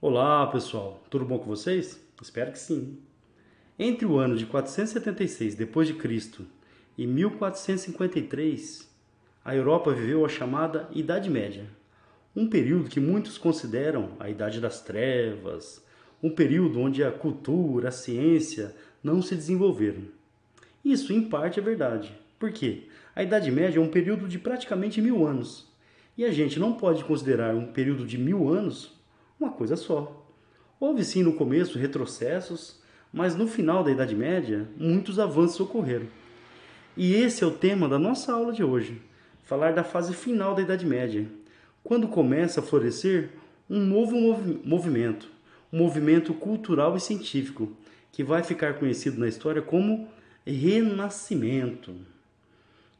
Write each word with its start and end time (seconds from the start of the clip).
Olá 0.00 0.46
pessoal, 0.46 1.02
tudo 1.10 1.24
bom 1.24 1.38
com 1.38 1.46
vocês? 1.46 2.00
Espero 2.22 2.52
que 2.52 2.58
sim. 2.58 2.98
Entre 3.78 4.06
o 4.06 4.18
ano 4.18 4.36
de 4.36 4.46
476 4.46 5.54
d.C. 5.54 6.44
e 6.96 7.06
1453, 7.06 8.88
a 9.44 9.54
Europa 9.54 9.92
viveu 9.92 10.24
a 10.24 10.28
chamada 10.28 10.88
Idade 10.92 11.28
Média, 11.28 11.66
um 12.34 12.48
período 12.48 12.88
que 12.88 13.00
muitos 13.00 13.36
consideram 13.36 14.12
a 14.18 14.30
Idade 14.30 14.60
das 14.60 14.80
Trevas, 14.80 15.84
um 16.22 16.30
período 16.30 16.80
onde 16.80 17.04
a 17.04 17.10
cultura, 17.12 17.88
a 17.88 17.92
ciência 17.92 18.74
não 19.02 19.20
se 19.20 19.34
desenvolveram. 19.34 20.02
Isso, 20.84 21.12
em 21.12 21.28
parte, 21.28 21.58
é 21.58 21.62
verdade. 21.62 22.12
Por 22.38 22.52
quê? 22.52 22.84
A 23.14 23.22
Idade 23.22 23.50
Média 23.50 23.78
é 23.78 23.82
um 23.82 23.90
período 23.90 24.28
de 24.28 24.38
praticamente 24.38 25.00
mil 25.02 25.26
anos. 25.26 25.74
E 26.16 26.24
a 26.24 26.32
gente 26.32 26.58
não 26.58 26.72
pode 26.72 27.04
considerar 27.04 27.54
um 27.54 27.66
período 27.66 28.06
de 28.06 28.16
mil 28.16 28.48
anos 28.48 28.92
uma 29.38 29.50
coisa 29.50 29.76
só. 29.76 30.26
Houve 30.80 31.04
sim 31.04 31.22
no 31.22 31.34
começo 31.34 31.78
retrocessos, 31.78 32.80
mas 33.12 33.36
no 33.36 33.46
final 33.46 33.84
da 33.84 33.90
Idade 33.90 34.14
Média 34.14 34.66
muitos 34.76 35.18
avanços 35.18 35.60
ocorreram. 35.60 36.06
E 36.96 37.14
esse 37.14 37.44
é 37.44 37.46
o 37.46 37.50
tema 37.50 37.86
da 37.86 37.98
nossa 37.98 38.32
aula 38.32 38.52
de 38.52 38.64
hoje: 38.64 39.00
falar 39.44 39.72
da 39.74 39.84
fase 39.84 40.14
final 40.14 40.54
da 40.54 40.62
Idade 40.62 40.86
Média, 40.86 41.26
quando 41.84 42.08
começa 42.08 42.60
a 42.60 42.62
florescer 42.62 43.30
um 43.68 43.80
novo 43.80 44.16
movimento, 44.64 45.28
um 45.72 45.78
movimento 45.78 46.32
cultural 46.32 46.96
e 46.96 47.00
científico, 47.00 47.76
que 48.10 48.24
vai 48.24 48.42
ficar 48.42 48.78
conhecido 48.78 49.20
na 49.20 49.28
história 49.28 49.60
como 49.60 50.08
Renascimento. 50.46 51.94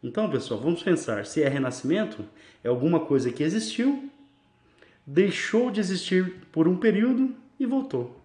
Então, 0.07 0.31
pessoal, 0.31 0.61
vamos 0.61 0.85
pensar: 0.85 1.27
se 1.27 1.43
é 1.43 1.49
renascimento, 1.49 2.25
é 2.63 2.69
alguma 2.69 3.01
coisa 3.01 3.33
que 3.33 3.43
existiu 3.43 4.09
deixou 5.07 5.71
de 5.71 5.81
existir 5.81 6.35
por 6.51 6.67
um 6.67 6.77
período 6.77 7.35
e 7.61 7.67
voltou. 7.67 8.21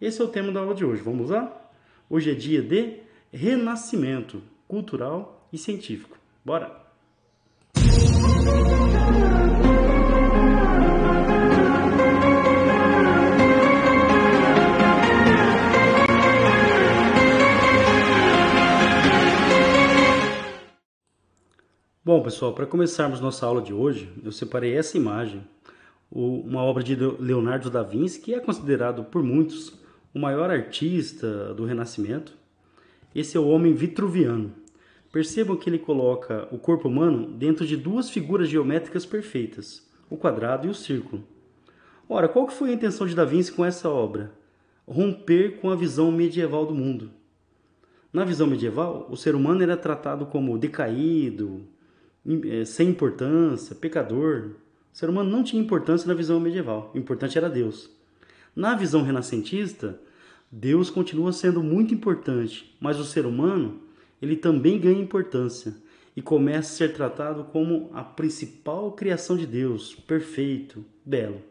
Esse 0.00 0.20
é 0.20 0.24
o 0.24 0.28
tema 0.28 0.52
da 0.52 0.60
aula 0.60 0.74
de 0.74 0.84
hoje. 0.84 1.02
Vamos 1.02 1.30
lá? 1.30 1.70
Hoje 2.08 2.30
é 2.30 2.34
dia 2.34 2.62
de 2.62 3.00
renascimento 3.32 4.42
cultural 4.68 5.48
e 5.52 5.58
científico. 5.58 6.16
Bora! 6.44 6.84
Bom, 22.06 22.22
pessoal, 22.22 22.52
para 22.52 22.66
começarmos 22.66 23.20
nossa 23.20 23.44
aula 23.44 23.60
de 23.60 23.74
hoje, 23.74 24.08
eu 24.22 24.30
separei 24.30 24.76
essa 24.76 24.96
imagem 24.96 25.44
uma 26.08 26.62
obra 26.62 26.80
de 26.80 26.94
Leonardo 26.94 27.68
da 27.68 27.82
Vinci, 27.82 28.20
que 28.20 28.32
é 28.32 28.38
considerado 28.38 29.02
por 29.02 29.24
muitos 29.24 29.76
o 30.14 30.18
maior 30.20 30.48
artista 30.48 31.52
do 31.54 31.64
Renascimento. 31.64 32.32
Esse 33.12 33.36
é 33.36 33.40
o 33.40 33.48
homem 33.48 33.74
vitruviano. 33.74 34.52
Percebam 35.10 35.56
que 35.56 35.68
ele 35.68 35.80
coloca 35.80 36.46
o 36.52 36.58
corpo 36.58 36.86
humano 36.86 37.26
dentro 37.26 37.66
de 37.66 37.76
duas 37.76 38.08
figuras 38.08 38.48
geométricas 38.48 39.04
perfeitas, 39.04 39.84
o 40.08 40.16
quadrado 40.16 40.68
e 40.68 40.70
o 40.70 40.74
círculo. 40.74 41.24
Ora, 42.08 42.28
qual 42.28 42.46
que 42.46 42.54
foi 42.54 42.70
a 42.70 42.74
intenção 42.74 43.04
de 43.04 43.16
Da 43.16 43.24
Vinci 43.24 43.50
com 43.50 43.64
essa 43.64 43.90
obra? 43.90 44.30
Romper 44.86 45.58
com 45.60 45.70
a 45.70 45.74
visão 45.74 46.12
medieval 46.12 46.66
do 46.66 46.72
mundo. 46.72 47.10
Na 48.12 48.24
visão 48.24 48.46
medieval, 48.46 49.08
o 49.10 49.16
ser 49.16 49.34
humano 49.34 49.60
era 49.60 49.76
tratado 49.76 50.24
como 50.26 50.56
decaído, 50.56 51.66
sem 52.64 52.88
importância, 52.88 53.74
pecador, 53.74 54.50
o 54.92 54.96
ser 54.96 55.08
humano 55.08 55.30
não 55.30 55.44
tinha 55.44 55.62
importância 55.62 56.08
na 56.08 56.14
visão 56.14 56.40
medieval, 56.40 56.90
o 56.94 56.98
importante 56.98 57.38
era 57.38 57.48
Deus. 57.48 57.90
Na 58.54 58.74
visão 58.74 59.02
renascentista, 59.02 60.00
Deus 60.50 60.88
continua 60.88 61.32
sendo 61.32 61.62
muito 61.62 61.92
importante, 61.92 62.74
mas 62.80 62.98
o 62.98 63.04
ser 63.04 63.26
humano, 63.26 63.80
ele 64.22 64.36
também 64.36 64.80
ganha 64.80 65.00
importância 65.00 65.74
e 66.16 66.22
começa 66.22 66.72
a 66.72 66.76
ser 66.76 66.94
tratado 66.94 67.44
como 67.44 67.90
a 67.92 68.02
principal 68.02 68.92
criação 68.92 69.36
de 69.36 69.46
Deus, 69.46 69.94
perfeito, 69.94 70.84
belo. 71.04 71.42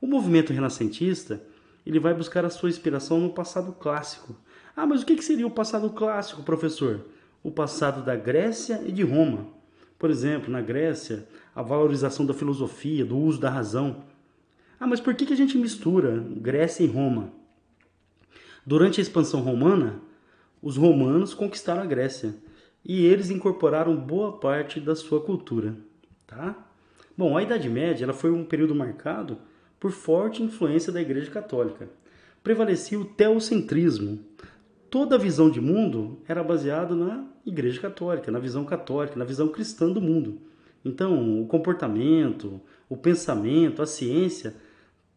O 0.00 0.06
movimento 0.06 0.52
renascentista, 0.52 1.40
ele 1.86 2.00
vai 2.00 2.12
buscar 2.12 2.44
a 2.44 2.50
sua 2.50 2.68
inspiração 2.68 3.20
no 3.20 3.30
passado 3.30 3.72
clássico. 3.72 4.34
Ah, 4.74 4.84
mas 4.84 5.02
o 5.02 5.06
que 5.06 5.22
seria 5.22 5.46
o 5.46 5.50
passado 5.50 5.88
clássico, 5.90 6.42
professor? 6.42 7.06
O 7.42 7.50
passado 7.50 8.04
da 8.04 8.16
Grécia 8.16 8.82
e 8.84 8.90
de 8.90 9.04
Roma. 9.04 9.55
Por 9.98 10.10
exemplo, 10.10 10.50
na 10.50 10.60
Grécia, 10.60 11.26
a 11.54 11.62
valorização 11.62 12.26
da 12.26 12.34
filosofia, 12.34 13.04
do 13.04 13.16
uso 13.16 13.40
da 13.40 13.50
razão. 13.50 14.04
Ah, 14.78 14.86
mas 14.86 15.00
por 15.00 15.14
que, 15.14 15.24
que 15.24 15.32
a 15.32 15.36
gente 15.36 15.56
mistura 15.56 16.24
Grécia 16.36 16.84
e 16.84 16.86
Roma? 16.86 17.32
Durante 18.64 19.00
a 19.00 19.02
expansão 19.02 19.40
romana, 19.40 20.00
os 20.60 20.76
romanos 20.76 21.32
conquistaram 21.32 21.82
a 21.82 21.86
Grécia 21.86 22.34
e 22.84 23.04
eles 23.06 23.30
incorporaram 23.30 23.96
boa 23.96 24.38
parte 24.38 24.80
da 24.80 24.94
sua 24.94 25.20
cultura. 25.20 25.76
Tá? 26.26 26.54
Bom, 27.16 27.36
a 27.36 27.42
Idade 27.42 27.68
Média 27.68 28.04
ela 28.04 28.12
foi 28.12 28.30
um 28.30 28.44
período 28.44 28.74
marcado 28.74 29.38
por 29.80 29.90
forte 29.92 30.42
influência 30.42 30.92
da 30.92 31.00
Igreja 31.00 31.30
Católica. 31.30 31.88
Prevalecia 32.42 32.98
o 32.98 33.04
teocentrismo, 33.04 34.20
toda 34.96 35.16
a 35.16 35.18
visão 35.18 35.50
de 35.50 35.60
mundo 35.60 36.22
era 36.26 36.42
baseada 36.42 36.94
na 36.94 37.26
Igreja 37.44 37.78
Católica, 37.78 38.32
na 38.32 38.38
visão 38.38 38.64
católica, 38.64 39.18
na 39.18 39.26
visão 39.26 39.46
cristã 39.46 39.92
do 39.92 40.00
mundo. 40.00 40.40
Então, 40.82 41.42
o 41.42 41.46
comportamento, 41.46 42.62
o 42.88 42.96
pensamento, 42.96 43.82
a 43.82 43.86
ciência, 43.86 44.54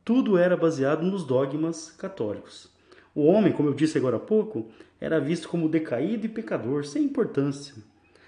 tudo 0.04 0.38
era 0.38 0.58
baseado 0.58 1.04
nos 1.04 1.24
dogmas 1.24 1.92
católicos. 1.92 2.70
O 3.16 3.24
homem, 3.24 3.54
como 3.54 3.70
eu 3.70 3.74
disse 3.74 3.98
agora 3.98 4.18
há 4.18 4.20
pouco, 4.20 4.68
era 5.00 5.18
visto 5.18 5.48
como 5.48 5.70
decaído 5.70 6.26
e 6.26 6.30
pecador, 6.30 6.84
sem 6.84 7.06
importância. 7.06 7.74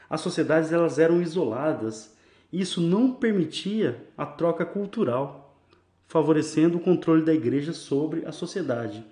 As 0.09 0.21
sociedades 0.21 0.71
elas 0.71 0.99
eram 0.99 1.21
isoladas. 1.21 2.15
Isso 2.49 2.79
não 2.79 3.11
permitia 3.11 4.01
a 4.17 4.25
troca 4.25 4.65
cultural, 4.65 5.53
favorecendo 6.07 6.77
o 6.77 6.81
controle 6.81 7.25
da 7.25 7.33
igreja 7.33 7.73
sobre 7.73 8.25
a 8.25 8.31
sociedade. 8.31 9.05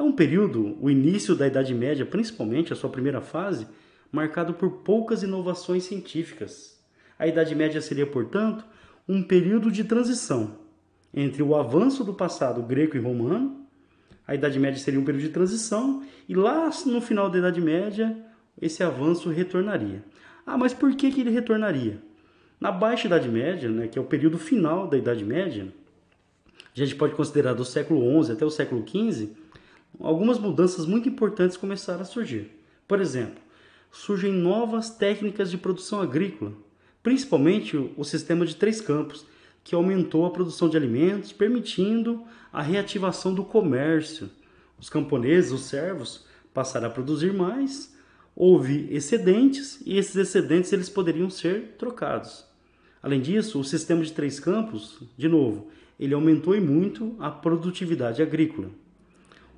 É 0.00 0.02
um 0.02 0.12
período, 0.12 0.78
o 0.80 0.88
início 0.88 1.34
da 1.34 1.46
Idade 1.46 1.74
Média, 1.74 2.06
principalmente 2.06 2.72
a 2.72 2.76
sua 2.76 2.88
primeira 2.88 3.20
fase, 3.20 3.66
marcado 4.10 4.54
por 4.54 4.78
poucas 4.78 5.22
inovações 5.22 5.84
científicas. 5.84 6.82
A 7.18 7.26
Idade 7.26 7.54
Média 7.54 7.82
seria, 7.82 8.06
portanto, 8.06 8.64
um 9.06 9.22
período 9.22 9.70
de 9.70 9.84
transição 9.84 10.56
entre 11.12 11.42
o 11.42 11.54
avanço 11.54 12.02
do 12.02 12.14
passado 12.14 12.62
greco 12.62 12.96
e 12.96 12.98
romano. 12.98 13.66
A 14.26 14.34
Idade 14.34 14.58
Média 14.58 14.80
seria 14.80 14.98
um 14.98 15.04
período 15.04 15.24
de 15.24 15.28
transição 15.28 16.02
e 16.26 16.34
lá 16.34 16.70
no 16.86 17.02
final 17.02 17.28
da 17.28 17.36
Idade 17.36 17.60
Média 17.60 18.16
esse 18.58 18.82
avanço 18.82 19.28
retornaria. 19.28 20.02
Ah, 20.46 20.56
mas 20.56 20.72
por 20.72 20.96
que, 20.96 21.10
que 21.10 21.20
ele 21.20 21.28
retornaria? 21.28 22.00
Na 22.58 22.72
Baixa 22.72 23.06
Idade 23.06 23.28
Média, 23.28 23.68
né, 23.68 23.86
que 23.86 23.98
é 23.98 24.00
o 24.00 24.06
período 24.06 24.38
final 24.38 24.88
da 24.88 24.96
Idade 24.96 25.26
Média, 25.26 25.68
a 26.74 26.78
gente 26.78 26.94
pode 26.94 27.14
considerar 27.14 27.52
do 27.52 27.66
século 27.66 28.24
XI 28.24 28.32
até 28.32 28.46
o 28.46 28.50
século 28.50 28.82
XV, 28.88 29.49
algumas 30.00 30.38
mudanças 30.38 30.86
muito 30.86 31.08
importantes 31.08 31.56
começaram 31.56 32.00
a 32.00 32.04
surgir. 32.04 32.50
Por 32.86 33.00
exemplo, 33.00 33.40
surgem 33.92 34.32
novas 34.32 34.90
técnicas 34.90 35.50
de 35.50 35.58
produção 35.58 36.00
agrícola, 36.00 36.52
principalmente 37.02 37.76
o 37.96 38.04
sistema 38.04 38.46
de 38.46 38.56
três 38.56 38.80
campos, 38.80 39.26
que 39.62 39.74
aumentou 39.74 40.24
a 40.24 40.30
produção 40.30 40.68
de 40.68 40.76
alimentos, 40.76 41.32
permitindo 41.32 42.22
a 42.52 42.62
reativação 42.62 43.34
do 43.34 43.44
comércio. 43.44 44.30
Os 44.78 44.88
camponeses, 44.88 45.52
os 45.52 45.62
servos, 45.62 46.24
passaram 46.54 46.86
a 46.86 46.90
produzir 46.90 47.32
mais, 47.32 47.94
houve 48.34 48.88
excedentes 48.90 49.80
e 49.84 49.98
esses 49.98 50.16
excedentes 50.16 50.72
eles 50.72 50.88
poderiam 50.88 51.28
ser 51.28 51.74
trocados. 51.78 52.44
Além 53.02 53.20
disso, 53.20 53.58
o 53.58 53.64
sistema 53.64 54.02
de 54.02 54.12
três 54.12 54.40
campos, 54.40 55.02
de 55.16 55.28
novo, 55.28 55.68
ele 55.98 56.14
aumentou 56.14 56.54
e 56.54 56.60
muito 56.60 57.14
a 57.18 57.30
produtividade 57.30 58.22
agrícola. 58.22 58.70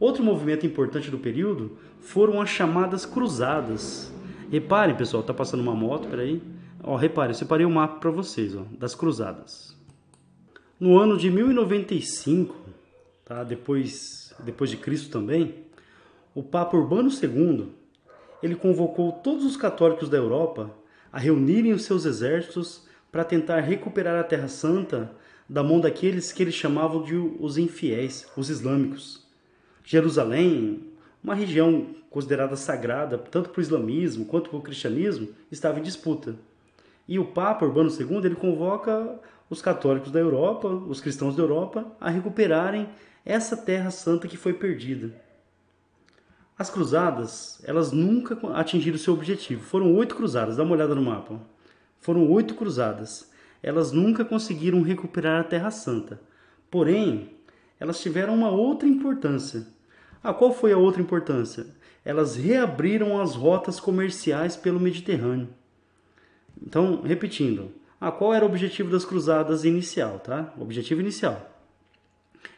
Outro 0.03 0.25
movimento 0.25 0.67
importante 0.67 1.13
do 1.13 1.19
período 1.19 1.79
foram 2.01 2.41
as 2.41 2.51
chamadas 2.51 3.07
cruzadas. 3.07 4.13
Reparem, 4.51 4.97
pessoal, 4.97 5.23
tá 5.23 5.33
passando 5.33 5.61
uma 5.61 5.77
moto, 5.77 6.09
peraí. 6.09 6.43
Ó, 6.83 6.97
reparem, 6.97 7.31
eu 7.31 7.37
separei 7.37 7.65
o 7.65 7.69
um 7.69 7.75
mapa 7.75 8.01
para 8.01 8.11
vocês, 8.11 8.57
ó, 8.57 8.65
das 8.77 8.97
cruzadas. 8.97 9.77
No 10.81 10.99
ano 10.99 11.17
de 11.17 11.31
1095, 11.31 12.53
tá? 13.25 13.45
Depois, 13.45 14.35
depois 14.41 14.71
de 14.71 14.77
Cristo 14.77 15.09
também, 15.09 15.55
o 16.35 16.43
Papa 16.43 16.77
Urbano 16.77 17.09
II, 17.09 17.69
ele 18.43 18.57
convocou 18.57 19.13
todos 19.13 19.45
os 19.45 19.57
católicos 19.57 20.09
da 20.09 20.17
Europa 20.17 20.69
a 21.13 21.19
reunirem 21.21 21.73
os 21.73 21.85
seus 21.85 22.07
exércitos 22.07 22.89
para 23.13 23.23
tentar 23.23 23.61
recuperar 23.61 24.19
a 24.19 24.25
Terra 24.25 24.49
Santa 24.49 25.13
da 25.49 25.63
mão 25.63 25.79
daqueles 25.79 26.33
que 26.33 26.43
eles 26.43 26.55
chamavam 26.55 27.05
de 27.05 27.15
os 27.15 27.57
infiéis, 27.57 28.27
os 28.37 28.51
islâmicos. 28.51 29.22
Jerusalém, 29.85 30.93
uma 31.23 31.35
região 31.35 31.95
considerada 32.11 32.57
sagrada 32.57 33.17
tanto 33.17 33.51
para 33.51 33.61
o 33.61 33.63
islamismo 33.63 34.27
quanto 34.27 34.51
para 34.51 34.59
o 34.59 34.63
cristianismo, 34.63 35.29
estava 35.51 35.79
em 35.79 35.83
disputa. 35.83 36.37
E 37.09 37.19
o 37.19 37.25
Papa 37.25 37.65
Urbano 37.65 37.91
II 37.91 38.25
ele 38.25 38.35
convoca 38.35 39.19
os 39.49 39.61
católicos 39.61 40.11
da 40.11 40.21
Europa, 40.21 40.69
os 40.69 41.01
cristãos 41.01 41.37
da 41.37 41.43
Europa, 41.43 41.87
a 42.01 42.09
recuperarem 42.11 42.89
essa 43.25 43.57
terra 43.57 43.91
santa 43.91 44.29
que 44.29 44.37
foi 44.37 44.53
perdida. 44.55 45.15
As 46.59 46.71
cruzadas, 46.71 47.61
elas 47.65 47.93
nunca 47.93 48.39
atingiram 48.55 48.99
seu 48.99 49.15
objetivo. 49.15 49.63
Foram 49.63 49.95
oito 49.95 50.15
cruzadas, 50.15 50.57
dá 50.57 50.63
uma 50.63 50.75
olhada 50.75 50.95
no 50.95 51.03
mapa. 51.03 51.41
Foram 51.99 52.31
oito 52.31 52.55
cruzadas. 52.55 53.31
Elas 53.63 53.93
nunca 53.93 54.25
conseguiram 54.25 54.83
recuperar 54.83 55.41
a 55.41 55.45
Terra 55.45 55.71
Santa. 55.71 56.21
Porém, 56.71 57.31
elas 57.83 58.01
tiveram 58.01 58.33
uma 58.33 58.49
outra 58.49 58.89
importância. 58.89 59.67
Ah, 60.23 60.33
qual 60.33 60.55
foi 60.55 60.73
a 60.73 60.79
outra 60.79 61.03
importância? 61.03 61.67
Elas 62.05 62.37
reabriram 62.37 63.21
as 63.21 63.35
rotas 63.35 63.81
comerciais 63.81 64.55
pelo 64.55 64.79
Mediterrâneo. 64.79 65.49
Então, 66.65 67.03
repetindo, 67.03 67.73
ah, 68.01 68.13
qual 68.13 68.33
era 68.33 68.45
o 68.45 68.49
objetivo 68.49 68.89
das 68.89 69.05
cruzadas 69.05 69.65
inicial, 69.65 70.21
tá? 70.21 70.55
O 70.57 70.63
objetivo 70.63 71.01
inicial: 71.01 71.61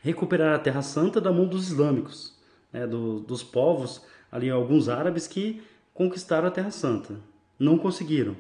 recuperar 0.03 0.55
a 0.55 0.59
Terra 0.59 0.83
Santa 0.83 1.23
da 1.23 1.33
mão 1.33 1.47
dos 1.47 1.69
islâmicos, 1.69 2.39
né, 2.71 2.87
do, 2.87 3.21
dos 3.21 3.43
povos 3.43 4.03
ali 4.31 4.51
alguns 4.51 4.91
árabes 4.91 5.27
que 5.27 5.63
conquistaram 5.95 6.49
a 6.49 6.51
Terra 6.51 6.71
Santa. 6.71 7.15
Não 7.59 7.79
conseguiram. 7.79 8.37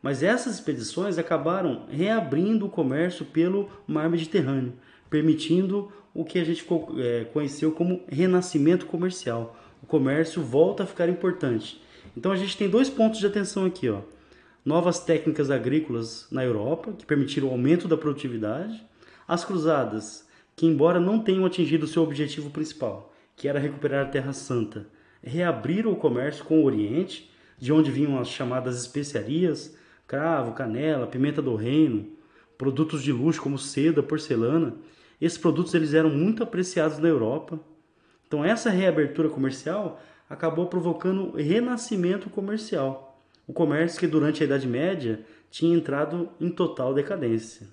Mas 0.00 0.22
essas 0.22 0.54
expedições 0.54 1.18
acabaram 1.18 1.84
reabrindo 1.90 2.64
o 2.64 2.70
comércio 2.70 3.26
pelo 3.26 3.68
mar 3.86 4.08
Mediterrâneo, 4.08 4.72
permitindo 5.10 5.92
o 6.14 6.24
que 6.24 6.38
a 6.38 6.44
gente 6.44 6.66
é, 6.98 7.24
conheceu 7.32 7.72
como 7.72 8.02
renascimento 8.08 8.86
comercial. 8.86 9.56
O 9.82 9.86
comércio 9.86 10.42
volta 10.42 10.82
a 10.82 10.86
ficar 10.86 11.08
importante. 11.08 11.80
Então 12.16 12.30
a 12.32 12.36
gente 12.36 12.56
tem 12.56 12.68
dois 12.68 12.90
pontos 12.90 13.18
de 13.18 13.26
atenção 13.26 13.64
aqui, 13.64 13.88
ó 13.88 14.00
novas 14.64 15.00
técnicas 15.00 15.50
agrícolas 15.50 16.26
na 16.30 16.44
Europa, 16.44 16.92
que 16.92 17.04
permitiram 17.04 17.48
o 17.48 17.50
aumento 17.50 17.88
da 17.88 17.96
produtividade, 17.96 18.82
as 19.26 19.44
cruzadas, 19.44 20.26
que 20.54 20.66
embora 20.66 21.00
não 21.00 21.18
tenham 21.18 21.44
atingido 21.44 21.86
seu 21.86 22.02
objetivo 22.02 22.50
principal, 22.50 23.12
que 23.34 23.48
era 23.48 23.58
recuperar 23.58 24.06
a 24.06 24.08
Terra 24.08 24.32
Santa, 24.32 24.86
reabriram 25.22 25.92
o 25.92 25.96
comércio 25.96 26.44
com 26.44 26.60
o 26.60 26.64
Oriente, 26.64 27.30
de 27.58 27.72
onde 27.72 27.90
vinham 27.90 28.18
as 28.18 28.28
chamadas 28.28 28.80
especiarias, 28.80 29.76
cravo, 30.06 30.52
canela, 30.52 31.06
pimenta 31.06 31.40
do 31.40 31.54
reino, 31.54 32.08
produtos 32.56 33.02
de 33.02 33.12
luxo 33.12 33.40
como 33.40 33.58
seda, 33.58 34.02
porcelana. 34.02 34.74
Esses 35.22 35.38
produtos 35.38 35.72
eles 35.72 35.94
eram 35.94 36.10
muito 36.10 36.42
apreciados 36.42 36.98
na 36.98 37.08
Europa. 37.08 37.60
Então 38.26 38.44
essa 38.44 38.68
reabertura 38.70 39.28
comercial 39.28 40.02
acabou 40.28 40.66
provocando 40.66 41.36
renascimento 41.36 42.28
comercial 42.28 43.12
o 43.46 43.52
comércio 43.52 44.00
que 44.00 44.06
durante 44.06 44.42
a 44.42 44.46
Idade 44.46 44.66
Média 44.66 45.24
tinha 45.50 45.76
entrado 45.76 46.30
em 46.40 46.48
total 46.50 46.94
decadência. 46.94 47.68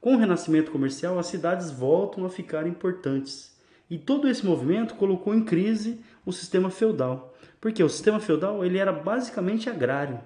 Com 0.00 0.14
o 0.14 0.18
renascimento 0.18 0.70
comercial, 0.70 1.18
as 1.18 1.26
cidades 1.26 1.70
voltam 1.70 2.24
a 2.24 2.30
ficar 2.30 2.66
importantes. 2.66 3.56
E 3.90 3.98
todo 3.98 4.28
esse 4.28 4.44
movimento 4.44 4.94
colocou 4.94 5.34
em 5.34 5.44
crise 5.44 6.00
o 6.24 6.32
sistema 6.32 6.70
feudal. 6.70 7.34
Porque 7.60 7.82
o 7.82 7.88
sistema 7.88 8.18
feudal 8.18 8.64
ele 8.64 8.78
era 8.78 8.92
basicamente 8.92 9.68
agrário. 9.68 10.20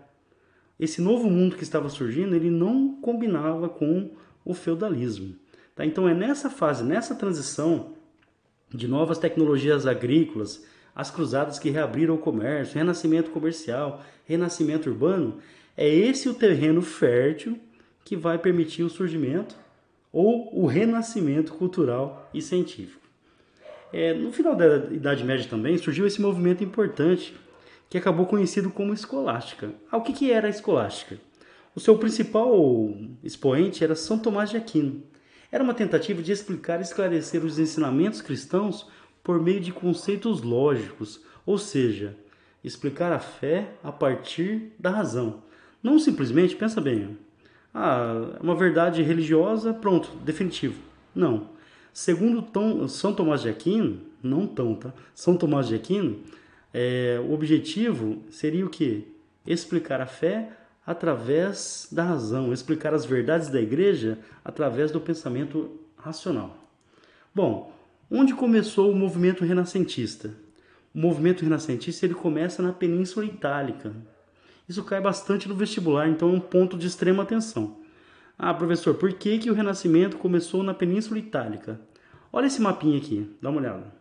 Esse 0.79 1.03
novo 1.03 1.29
mundo 1.29 1.57
que 1.57 1.63
estava 1.63 1.89
surgindo, 1.89 2.35
ele 2.35 2.51
não 2.51 3.01
combinava 3.01 3.69
com 3.69 4.13
o 4.45 4.55
feudalismo. 4.55 5.35
Tá? 5.77 5.85
Então 5.85 6.09
é 6.09 6.15
nessa 6.15 6.51
fase, 6.51 6.83
nessa 6.83 7.15
transição 7.15 7.93
de 8.75 8.89
novas 8.89 9.19
tecnologias 9.19 9.87
agrícolas, 9.87 10.67
as 10.95 11.11
cruzadas 11.11 11.59
que 11.59 11.71
reabriram 11.71 12.15
o 12.15 12.19
comércio, 12.19 12.75
renascimento 12.75 13.31
comercial, 13.31 14.03
renascimento 14.25 14.89
urbano, 14.89 15.39
é 15.77 15.87
esse 15.87 16.29
o 16.29 16.35
terreno 16.35 16.81
fértil 16.81 17.61
que 18.03 18.17
vai 18.17 18.39
permitir 18.39 18.83
o 18.83 18.89
surgimento 18.89 19.55
ou 20.11 20.59
o 20.59 20.67
renascimento 20.67 21.53
cultural 21.53 22.31
e 22.33 22.41
científico. 22.41 23.07
É, 23.93 24.15
no 24.15 24.33
final 24.33 24.57
da 24.57 24.77
Idade 24.91 25.23
Média 25.23 25.47
também 25.49 25.77
surgiu 25.77 26.07
esse 26.07 26.21
movimento 26.21 26.65
importante 26.65 27.37
que 27.91 27.99
acabou 27.99 28.27
conhecido 28.27 28.71
como 28.71 28.95
escolástica. 28.95 29.73
Ah, 29.93 29.99
o 29.99 30.03
que, 30.03 30.13
que 30.13 30.33
era 30.33 30.47
a 30.47 30.51
escolástica? 30.51 31.19
O 31.75 31.81
seu 31.81 31.99
principal 31.99 32.53
expoente 33.23 33.85
era 33.85 33.95
São 33.95 34.19
Tomás 34.19 34.51
de 34.51 34.57
Aquino. 34.57 35.03
Era 35.57 35.65
uma 35.65 35.73
tentativa 35.73 36.23
de 36.23 36.33
explicar 36.33 36.81
e 36.81 36.83
esclarecer 36.83 37.43
os 37.43 37.59
ensinamentos 37.59 38.21
cristãos 38.21 38.87
por 39.25 39.41
meio 39.43 39.59
de 39.59 39.73
conceitos 39.73 40.43
lógicos, 40.43 41.19
ou 41.47 41.57
seja, 41.57 42.15
explicar 42.63 43.11
a 43.11 43.19
fé 43.19 43.71
a 43.83 43.91
partir 43.91 44.73
da 44.79 44.91
razão. 44.91 45.43
Não 45.83 45.99
simplesmente, 45.99 46.55
pensa 46.55 46.79
bem, 46.79 47.17
ah, 47.73 48.37
uma 48.39 48.55
verdade 48.55 49.03
religiosa, 49.03 49.73
pronto, 49.73 50.15
definitivo. 50.23 50.79
Não. 51.15 51.49
Segundo 51.91 52.43
Tom, 52.43 52.87
São 52.87 53.15
Tomás 53.15 53.41
de 53.41 53.49
Aquino, 53.49 54.03
não 54.23 54.47
tão, 54.47 54.75
tá? 54.75 54.93
São 55.15 55.39
Tomás 55.39 55.69
de 55.69 55.75
Aquino, 55.75 56.21
é, 56.71 57.19
o 57.27 57.33
objetivo 57.33 58.23
seria 58.29 58.67
o 58.67 58.69
que? 58.69 59.09
Explicar 59.47 60.03
a 60.03 60.07
fé 60.07 60.51
através 60.87 61.89
da 61.91 62.05
razão, 62.05 62.53
explicar 62.53 62.95
as 62.95 63.05
verdades 63.05 63.49
da 63.49 63.61
igreja 63.61 64.19
através 64.45 64.91
do 64.91 65.01
pensamento 65.01 65.81
racional. 65.99 66.57
Bom, 67.35 67.77
Onde 68.11 68.35
começou 68.35 68.93
o 68.93 68.95
movimento 68.95 69.45
renascentista? 69.45 70.33
O 70.95 70.99
movimento 70.99 71.43
renascentista 71.43 72.07
ele 72.07 72.15
começa 72.15 72.63
na 72.63 72.73
Península 72.73 73.27
Itálica. 73.27 73.93
Isso 74.69 74.85
cai 74.85 75.01
bastante 75.01 75.49
no 75.49 75.57
vestibular, 75.57 76.09
então 76.09 76.29
é 76.29 76.33
um 76.33 76.41
ponto 76.41 76.79
de 76.79 76.87
extrema 76.87 77.25
atenção. 77.25 77.79
Ah, 78.39 78.55
professor, 78.55 78.95
por 78.95 79.13
que, 79.13 79.39
que 79.39 79.51
o 79.51 79.55
Renascimento 79.55 80.19
começou 80.19 80.63
na 80.63 80.73
Península 80.73 81.19
Itálica? 81.19 81.81
Olha 82.33 82.47
esse 82.47 82.61
mapinha 82.61 82.99
aqui, 82.99 83.29
dá 83.43 83.51
uma 83.51 83.59
olhada. 83.59 83.93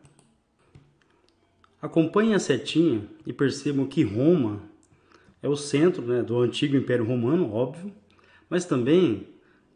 Acompanhem 1.82 2.36
a 2.36 2.40
setinha 2.40 3.08
e 3.26 3.34
percebam 3.34 3.88
que 3.88 4.04
Roma 4.04 4.62
é 5.46 5.48
o 5.48 5.56
centro 5.56 6.02
né, 6.02 6.24
do 6.24 6.40
antigo 6.40 6.76
Império 6.76 7.06
Romano, 7.06 7.54
óbvio, 7.54 7.94
mas 8.50 8.66
também 8.66 9.28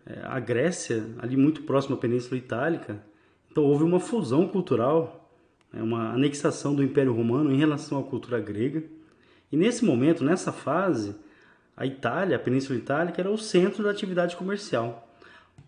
é, 0.03 0.19
a 0.23 0.39
Grécia, 0.39 1.05
ali 1.19 1.37
muito 1.37 1.61
próximo 1.61 1.93
à 1.93 1.97
Península 1.99 2.37
Itálica, 2.37 3.03
então 3.51 3.63
houve 3.63 3.83
uma 3.83 3.99
fusão 3.99 4.47
cultural, 4.47 5.31
né, 5.71 5.83
uma 5.83 6.11
anexação 6.11 6.73
do 6.73 6.81
Império 6.81 7.13
Romano 7.13 7.53
em 7.53 7.57
relação 7.57 7.99
à 7.99 8.03
cultura 8.03 8.39
grega. 8.39 8.83
E 9.51 9.55
nesse 9.55 9.85
momento, 9.85 10.23
nessa 10.23 10.51
fase, 10.51 11.15
a 11.77 11.85
Itália, 11.85 12.37
a 12.37 12.39
Península 12.39 12.79
Itálica, 12.79 13.21
era 13.21 13.29
o 13.29 13.37
centro 13.37 13.83
da 13.83 13.91
atividade 13.91 14.35
comercial. 14.35 15.07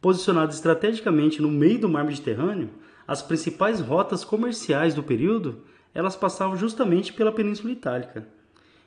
Posicionada 0.01 0.51
estrategicamente 0.51 1.44
no 1.44 1.51
meio 1.51 1.77
do 1.77 1.88
mar 1.88 2.04
Mediterrâneo, 2.04 2.71
as 3.07 3.21
principais 3.21 3.80
rotas 3.80 4.25
comerciais 4.25 4.95
do 4.95 5.04
período, 5.04 5.61
elas 5.94 6.16
passavam 6.16 6.57
justamente 6.57 7.14
pela 7.14 7.31
Península 7.31 7.71
Itálica. 7.71 8.28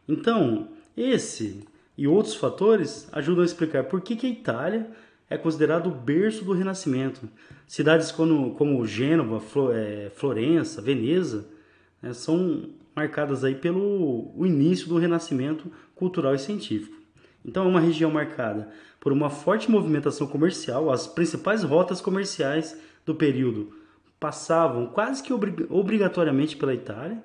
Então, 0.08 0.70
esse 0.96 1.64
e 1.96 2.06
outros 2.06 2.34
fatores 2.34 3.08
ajudam 3.12 3.42
a 3.42 3.46
explicar 3.46 3.84
por 3.84 4.00
que, 4.00 4.16
que 4.16 4.26
a 4.26 4.30
Itália 4.30 4.90
é 5.28 5.38
considerado 5.38 5.88
o 5.88 5.94
berço 5.94 6.44
do 6.44 6.52
Renascimento. 6.52 7.28
Cidades 7.66 8.12
como, 8.12 8.54
como 8.54 8.84
Gênova, 8.86 9.42
é, 9.72 10.10
Florença, 10.14 10.82
Veneza 10.82 11.48
né, 12.02 12.12
são 12.12 12.70
marcadas 12.94 13.42
aí 13.42 13.54
pelo 13.54 14.32
o 14.36 14.46
início 14.46 14.88
do 14.88 14.98
Renascimento 14.98 15.70
cultural 15.94 16.34
e 16.34 16.38
científico. 16.38 16.96
Então 17.44 17.64
é 17.64 17.68
uma 17.68 17.80
região 17.80 18.10
marcada 18.10 18.70
por 19.00 19.12
uma 19.12 19.28
forte 19.28 19.70
movimentação 19.70 20.26
comercial. 20.26 20.90
As 20.90 21.06
principais 21.06 21.62
rotas 21.62 22.00
comerciais 22.00 22.78
do 23.04 23.14
período 23.14 23.74
passavam 24.18 24.86
quase 24.86 25.22
que 25.22 25.32
obrigatoriamente 25.68 26.56
pela 26.56 26.74
Itália. 26.74 27.22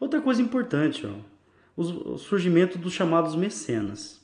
Outra 0.00 0.20
coisa 0.20 0.40
importante, 0.40 1.06
ó, 1.06 1.31
o 1.76 2.18
surgimento 2.18 2.78
dos 2.78 2.92
chamados 2.92 3.34
mecenas. 3.34 4.20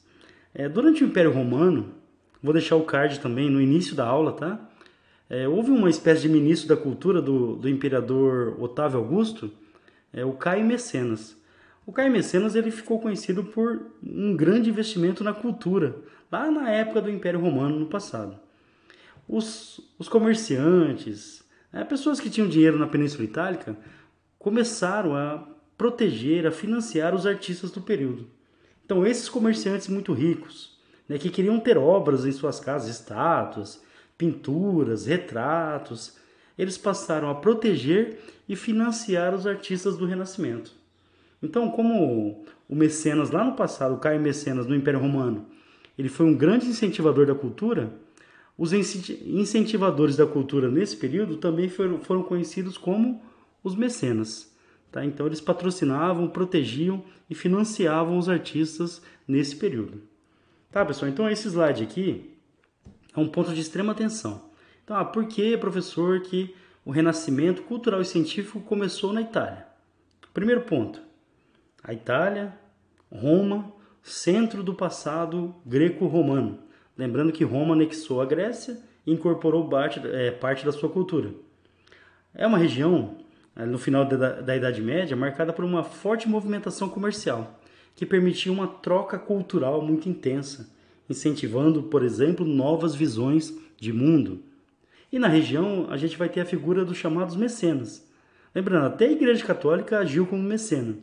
É, 0.55 0.69
durante 0.69 1.03
o 1.03 1.07
Império 1.07 1.33
Romano, 1.33 1.99
Vou 2.43 2.53
deixar 2.53 2.77
o 2.77 2.85
card 2.85 3.19
também 3.19 3.51
no 3.51 3.61
início 3.61 3.97
da 3.97 4.07
aula, 4.07 4.33
tá? 4.33 4.61
É, 5.29 5.49
houve 5.49 5.71
uma 5.71 5.91
espécie 5.91 6.23
de 6.23 6.29
ministro 6.29 6.69
da 6.69 6.77
cultura 6.77 7.21
do, 7.21 7.57
do 7.57 7.69
imperador 7.69 8.57
Otávio 8.63 8.99
Augusto, 8.99 9.51
é, 10.13 10.25
o 10.25 10.33
Caio 10.33 10.65
Mecenas. 10.65 11.37
O 11.85 11.93
Caio 11.93 12.13
Mecenas 12.13 12.55
ele 12.55 12.71
ficou 12.71 13.01
conhecido 13.01 13.45
por 13.45 13.93
um 14.03 14.37
grande 14.37 14.71
investimento 14.71 15.25
na 15.25 15.33
cultura, 15.33 15.97
lá 16.31 16.51
na 16.51 16.71
época 16.71 17.03
do 17.03 17.11
Império 17.11 17.41
Romano, 17.41 17.79
no 17.79 17.87
passado. 17.87 18.39
Os, 19.29 19.81
os 19.99 20.09
comerciantes, 20.09 21.43
né, 21.73 21.85
pessoas 21.85 22.21
que 22.21 22.31
tinham 22.31 22.49
dinheiro 22.49 22.79
na 22.79 22.87
Península 22.87 23.25
Itálica, 23.25 23.77
começaram 24.39 25.15
a 25.17 25.47
proteger, 25.79 26.47
a 26.47 26.51
financiar 26.51 27.15
os 27.15 27.25
artistas 27.25 27.71
do 27.71 27.81
período. 27.81 28.27
Então, 28.85 29.07
esses 29.07 29.29
comerciantes 29.29 29.89
muito 29.89 30.13
ricos, 30.13 30.77
né, 31.09 31.17
que 31.17 31.31
queriam 31.31 31.59
ter 31.61 31.79
obras 31.79 32.27
em 32.27 32.33
suas 32.33 32.61
casas, 32.61 32.89
estátuas, 32.89 33.81
pinturas, 34.19 35.07
retratos. 35.07 36.17
Eles 36.59 36.77
passaram 36.77 37.31
a 37.31 37.35
proteger 37.37 38.19
e 38.49 38.57
financiar 38.57 39.35
os 39.35 39.47
artistas 39.47 39.97
do 39.97 40.05
Renascimento. 40.05 40.73
Então, 41.41 41.71
como 41.71 42.45
o 42.69 42.75
Mecenas 42.75 43.31
lá 43.31 43.45
no 43.45 43.55
passado, 43.55 43.95
o 43.95 43.99
Caio 43.99 44.21
Mecenas 44.21 44.67
no 44.67 44.75
Império 44.75 44.99
Romano, 44.99 45.47
ele 45.97 46.09
foi 46.09 46.27
um 46.27 46.37
grande 46.37 46.67
incentivador 46.67 47.27
da 47.27 47.35
cultura, 47.35 47.93
Os 48.59 48.73
incentivadores 48.73 50.17
da 50.17 50.27
cultura 50.27 50.69
nesse 50.69 50.97
período 50.97 51.37
também 51.37 51.69
foram, 51.69 52.25
conhecidos 52.25 52.77
como 52.77 53.23
os 53.63 53.77
mecenas. 53.77 54.53
Tá? 54.91 55.05
Então 55.05 55.27
eles 55.27 55.41
patrocinavam, 55.41 56.29
protegiam 56.29 57.05
e 57.29 57.35
financiavam 57.35 58.17
os 58.19 58.29
artistas 58.29 59.03
nesse 59.27 59.57
período. 59.57 60.03
Tá, 60.71 60.85
pessoal? 60.85 61.11
Então 61.11 61.29
esse 61.29 61.49
slide 61.49 61.83
aqui 61.83 62.35
é 63.15 63.21
um 63.21 63.29
ponto 63.29 63.53
de 63.53 63.61
extrema 63.61 63.93
atenção. 63.93 64.49
Então, 64.85 64.97
ah, 64.97 65.05
por 65.05 65.27
que, 65.27 65.57
professor, 65.57 66.21
que 66.21 66.55
o 66.85 66.91
renascimento 66.91 67.63
cultural 67.63 68.01
e 68.01 68.05
científico 68.05 68.61
começou 68.61 69.13
na 69.13 69.21
Itália? 69.21 69.67
Primeiro 70.33 70.63
ponto, 70.63 71.03
a 71.83 71.93
Itália, 71.93 72.55
Roma, 73.13 73.73
centro 74.03 74.63
do 74.63 74.75
passado 74.75 75.55
greco-romano. 75.67 76.61
Lembrando 76.97 77.33
que 77.33 77.45
Roma 77.45 77.75
anexou 77.75 78.21
a 78.21 78.27
Grécia 78.27 78.79
e 79.07 79.13
incorporou 79.13 79.69
parte, 79.69 80.01
é, 80.07 80.31
parte 80.31 80.65
da 80.65 80.73
sua 80.73 80.89
cultura. 80.89 81.33
É 82.35 82.47
uma 82.47 82.59
região, 82.59 83.19
no 83.67 83.79
final 83.79 84.05
da, 84.05 84.41
da 84.41 84.57
Idade 84.57 84.81
Média, 84.81 85.17
marcada 85.17 85.53
por 85.53 85.65
uma 85.65 85.83
forte 85.83 86.29
movimentação 86.29 86.89
comercial, 86.89 87.61
que 87.95 88.07
permitia 88.07 88.53
uma 88.53 88.69
troca 88.69 89.19
cultural 89.19 89.83
muito 89.83 90.09
intensa, 90.09 90.71
incentivando, 91.11 91.83
por 91.83 92.05
exemplo, 92.05 92.47
novas 92.47 92.95
visões 92.95 93.53
de 93.79 93.93
mundo, 93.93 94.43
e 95.11 95.19
na 95.19 95.29
região 95.29 95.87
a 95.91 95.97
gente 95.97 96.17
vai 96.17 96.29
ter 96.29 96.41
a 96.41 96.47
figura 96.47 96.85
dos 96.85 96.97
chamados 96.97 97.35
mecenas. 97.35 98.07
Lembrando, 98.55 98.87
até 98.87 99.07
a 99.07 99.13
Igreja 99.13 99.45
Católica 99.45 99.99
agiu 99.99 100.27
como 100.27 100.43
mecena, 100.43 100.97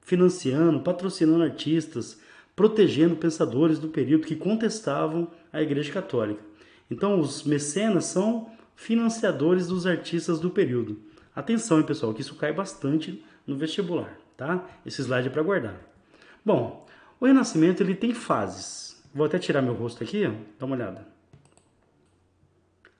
financiando, 0.00 0.80
patrocinando 0.80 1.42
artistas, 1.42 2.18
protegendo 2.54 3.16
pensadores 3.16 3.78
do 3.78 3.88
período 3.88 4.26
que 4.26 4.36
contestavam 4.36 5.28
a 5.52 5.60
Igreja 5.60 5.92
Católica. 5.92 6.40
Então, 6.90 7.20
os 7.20 7.44
mecenas 7.44 8.06
são 8.06 8.50
financiadores 8.74 9.66
dos 9.66 9.86
artistas 9.86 10.38
do 10.38 10.50
período. 10.50 10.98
Atenção, 11.36 11.78
hein, 11.78 11.84
pessoal, 11.84 12.14
que 12.14 12.22
isso 12.22 12.34
cai 12.36 12.50
bastante 12.50 13.22
no 13.46 13.58
vestibular, 13.58 14.18
tá? 14.38 14.66
Esse 14.86 15.02
slide 15.02 15.28
é 15.28 15.30
para 15.30 15.42
guardar. 15.42 15.78
Bom, 16.42 16.86
o 17.20 17.26
Renascimento 17.26 17.82
ele 17.82 17.94
tem 17.94 18.14
fases. 18.14 19.04
Vou 19.14 19.26
até 19.26 19.38
tirar 19.38 19.60
meu 19.60 19.74
rosto 19.74 20.02
aqui, 20.02 20.22
dá 20.58 20.64
uma 20.64 20.74
olhada. 20.74 21.06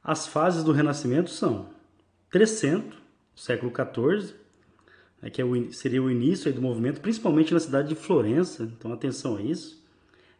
As 0.04 0.26
fases 0.26 0.62
do 0.62 0.70
Renascimento 0.70 1.30
são 1.30 1.70
Trecento, 2.30 2.98
século 3.34 3.72
XIV, 3.72 4.34
né, 5.22 5.30
que 5.30 5.40
é 5.40 5.44
o, 5.44 5.72
seria 5.72 6.02
o 6.02 6.10
início 6.10 6.52
do 6.52 6.60
movimento, 6.60 7.00
principalmente 7.00 7.54
na 7.54 7.60
cidade 7.60 7.88
de 7.88 7.94
Florença, 7.94 8.64
então 8.64 8.92
atenção 8.92 9.36
a 9.36 9.40
isso. 9.40 9.82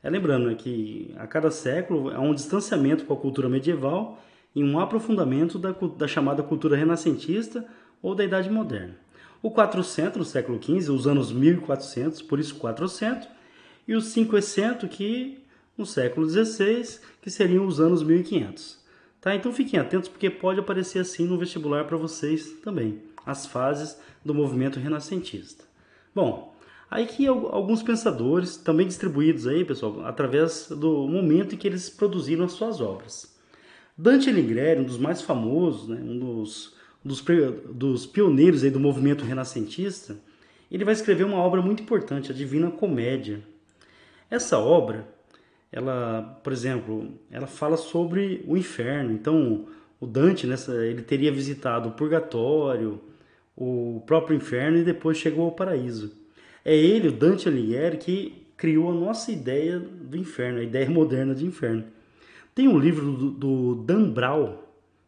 É, 0.02 0.10
lembrando 0.10 0.48
né, 0.48 0.54
que 0.54 1.14
a 1.16 1.26
cada 1.26 1.50
século 1.50 2.10
há 2.10 2.20
um 2.20 2.34
distanciamento 2.34 3.06
com 3.06 3.14
a 3.14 3.16
cultura 3.16 3.48
medieval 3.48 4.22
e 4.54 4.62
um 4.62 4.78
aprofundamento 4.78 5.58
da, 5.58 5.72
da 5.72 6.06
chamada 6.06 6.42
cultura 6.42 6.76
renascentista 6.76 7.66
ou 8.06 8.14
da 8.14 8.22
Idade 8.22 8.48
Moderna. 8.48 8.94
O 9.42 9.50
400 9.50 10.16
no 10.16 10.24
século 10.24 10.62
XV, 10.62 10.92
os 10.92 11.08
anos 11.08 11.32
1400, 11.32 12.22
por 12.22 12.38
isso 12.38 12.54
400, 12.54 13.28
e 13.88 13.96
os 13.96 14.12
500 14.12 14.88
que 14.88 15.42
no 15.76 15.84
século 15.84 16.28
XVI, 16.28 17.00
que 17.20 17.28
seriam 17.28 17.66
os 17.66 17.80
anos 17.80 18.04
1500. 18.04 18.78
Tá? 19.20 19.34
Então 19.34 19.52
fiquem 19.52 19.80
atentos 19.80 20.08
porque 20.08 20.30
pode 20.30 20.60
aparecer 20.60 21.00
assim 21.00 21.26
no 21.26 21.36
vestibular 21.36 21.84
para 21.84 21.96
vocês 21.96 22.52
também, 22.62 23.02
as 23.26 23.44
fases 23.44 24.00
do 24.24 24.32
movimento 24.32 24.78
renascentista. 24.78 25.64
Bom, 26.14 26.54
aí 26.88 27.06
que 27.06 27.26
alguns 27.26 27.82
pensadores, 27.82 28.56
também 28.56 28.86
distribuídos 28.86 29.48
aí, 29.48 29.64
pessoal, 29.64 30.06
através 30.06 30.68
do 30.68 31.08
momento 31.08 31.56
em 31.56 31.58
que 31.58 31.66
eles 31.66 31.90
produziram 31.90 32.44
as 32.44 32.52
suas 32.52 32.80
obras. 32.80 33.36
Dante 33.98 34.30
Alighieri, 34.30 34.80
um 34.80 34.84
dos 34.84 34.96
mais 34.96 35.20
famosos, 35.20 35.88
né, 35.88 36.00
um 36.00 36.16
dos, 36.20 36.75
dos, 37.06 37.24
dos 37.72 38.06
pioneiros 38.06 38.64
aí 38.64 38.70
do 38.70 38.80
movimento 38.80 39.24
renascentista, 39.24 40.16
ele 40.70 40.84
vai 40.84 40.94
escrever 40.94 41.24
uma 41.24 41.38
obra 41.38 41.62
muito 41.62 41.82
importante, 41.82 42.32
a 42.32 42.34
Divina 42.34 42.70
Comédia. 42.70 43.40
Essa 44.30 44.58
obra 44.58 45.06
ela, 45.70 46.40
por 46.42 46.52
exemplo, 46.52 47.12
ela 47.30 47.46
fala 47.46 47.76
sobre 47.76 48.42
o 48.46 48.56
inferno. 48.56 49.12
Então, 49.12 49.66
o 50.00 50.06
Dante, 50.06 50.46
nessa, 50.46 50.72
ele 50.84 51.02
teria 51.02 51.32
visitado 51.32 51.88
o 51.88 51.92
purgatório, 51.92 53.00
o 53.56 54.02
próprio 54.06 54.36
inferno 54.36 54.78
e 54.78 54.84
depois 54.84 55.18
chegou 55.18 55.44
ao 55.44 55.52
paraíso. 55.52 56.12
É 56.64 56.74
ele, 56.74 57.08
o 57.08 57.12
Dante 57.12 57.48
Alighieri, 57.48 57.98
que 57.98 58.46
criou 58.56 58.90
a 58.90 58.94
nossa 58.94 59.30
ideia 59.30 59.78
do 59.78 60.16
inferno, 60.16 60.60
a 60.60 60.62
ideia 60.62 60.88
moderna 60.90 61.34
de 61.34 61.44
inferno. 61.44 61.84
Tem 62.54 62.68
um 62.68 62.78
livro 62.78 63.12
do, 63.12 63.30
do 63.30 63.74
Dan 63.84 64.10
Brown, 64.10 64.56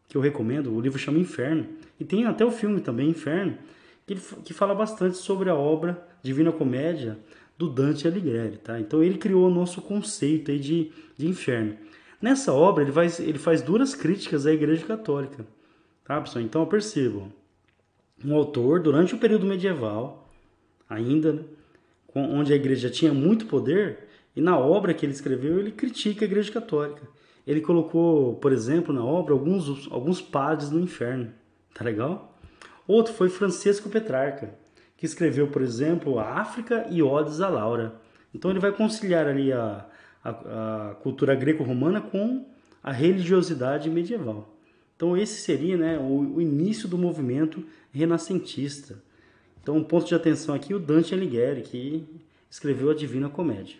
que 0.07 0.15
eu 0.15 0.21
recomendo, 0.21 0.71
o 0.71 0.79
livro 0.79 0.99
chama 0.99 1.19
Inferno, 1.19 1.65
e 1.99 2.05
tem 2.05 2.25
até 2.25 2.45
o 2.45 2.51
filme 2.51 2.81
também, 2.81 3.09
Inferno, 3.09 3.57
que, 4.05 4.13
ele, 4.13 4.21
que 4.43 4.53
fala 4.53 4.73
bastante 4.73 5.17
sobre 5.17 5.49
a 5.49 5.55
obra 5.55 6.07
Divina 6.23 6.51
Comédia, 6.51 7.17
do 7.59 7.69
Dante 7.69 8.07
Alighieri, 8.07 8.57
tá? 8.57 8.79
Então 8.79 9.03
ele 9.03 9.17
criou 9.17 9.47
o 9.47 9.53
nosso 9.53 9.81
conceito 9.81 10.49
aí 10.49 10.57
de, 10.57 10.93
de 11.17 11.27
inferno. 11.27 11.75
Nessa 12.21 12.53
obra 12.53 12.83
ele 12.85 12.91
faz, 12.93 13.19
ele 13.19 13.37
faz 13.37 13.61
duras 13.61 13.93
críticas 13.93 14.45
à 14.45 14.53
Igreja 14.53 14.85
Católica, 14.85 15.45
tá, 16.05 16.21
pessoal? 16.21 16.43
Então 16.43 16.65
percebam, 16.65 17.29
um 18.23 18.33
autor 18.33 18.81
durante 18.81 19.13
o 19.13 19.17
período 19.17 19.45
medieval, 19.45 20.31
ainda, 20.89 21.33
né, 21.33 21.43
onde 22.15 22.53
a 22.53 22.55
Igreja 22.55 22.89
tinha 22.89 23.13
muito 23.13 23.45
poder, 23.45 24.07
e 24.33 24.39
na 24.39 24.57
obra 24.57 24.93
que 24.93 25.05
ele 25.05 25.11
escreveu 25.11 25.59
ele 25.59 25.71
critica 25.71 26.23
a 26.23 26.27
Igreja 26.27 26.51
Católica. 26.53 27.01
Ele 27.45 27.59
colocou, 27.59 28.35
por 28.35 28.53
exemplo, 28.53 28.93
na 28.93 29.03
obra 29.03 29.33
alguns 29.33 29.91
alguns 29.91 30.21
padres 30.21 30.69
no 30.69 30.79
inferno, 30.79 31.33
tá 31.73 31.83
legal? 31.83 32.37
Outro 32.87 33.13
foi 33.13 33.29
Francisco 33.29 33.89
Petrarca 33.89 34.57
que 34.99 35.05
escreveu, 35.05 35.47
por 35.47 35.61
exemplo, 35.61 36.19
a 36.19 36.41
África 36.41 36.85
e 36.91 37.01
Odes 37.01 37.39
a 37.39 37.47
Laura. 37.47 37.95
Então 38.35 38.51
ele 38.51 38.59
vai 38.59 38.73
conciliar 38.73 39.27
ali 39.27 39.49
a, 39.53 39.85
a, 40.21 40.89
a 40.89 40.95
cultura 40.95 41.33
greco-romana 41.35 42.01
com 42.01 42.45
a 42.83 42.91
religiosidade 42.91 43.89
medieval. 43.89 44.57
Então 44.97 45.15
esse 45.15 45.39
seria 45.39 45.77
né, 45.77 45.97
o, 45.97 46.35
o, 46.35 46.41
início 46.41 46.85
do 46.85 46.97
movimento 46.97 47.65
renascentista. 47.93 49.01
Então 49.63 49.77
um 49.77 49.85
ponto 49.85 50.05
de 50.05 50.15
atenção 50.15 50.53
aqui 50.53 50.73
o 50.73 50.79
Dante 50.79 51.13
Alighieri, 51.13 51.61
que 51.61 52.05
escreveu 52.51 52.89
a 52.89 52.93
Divina 52.93 53.29
Comédia. 53.29 53.77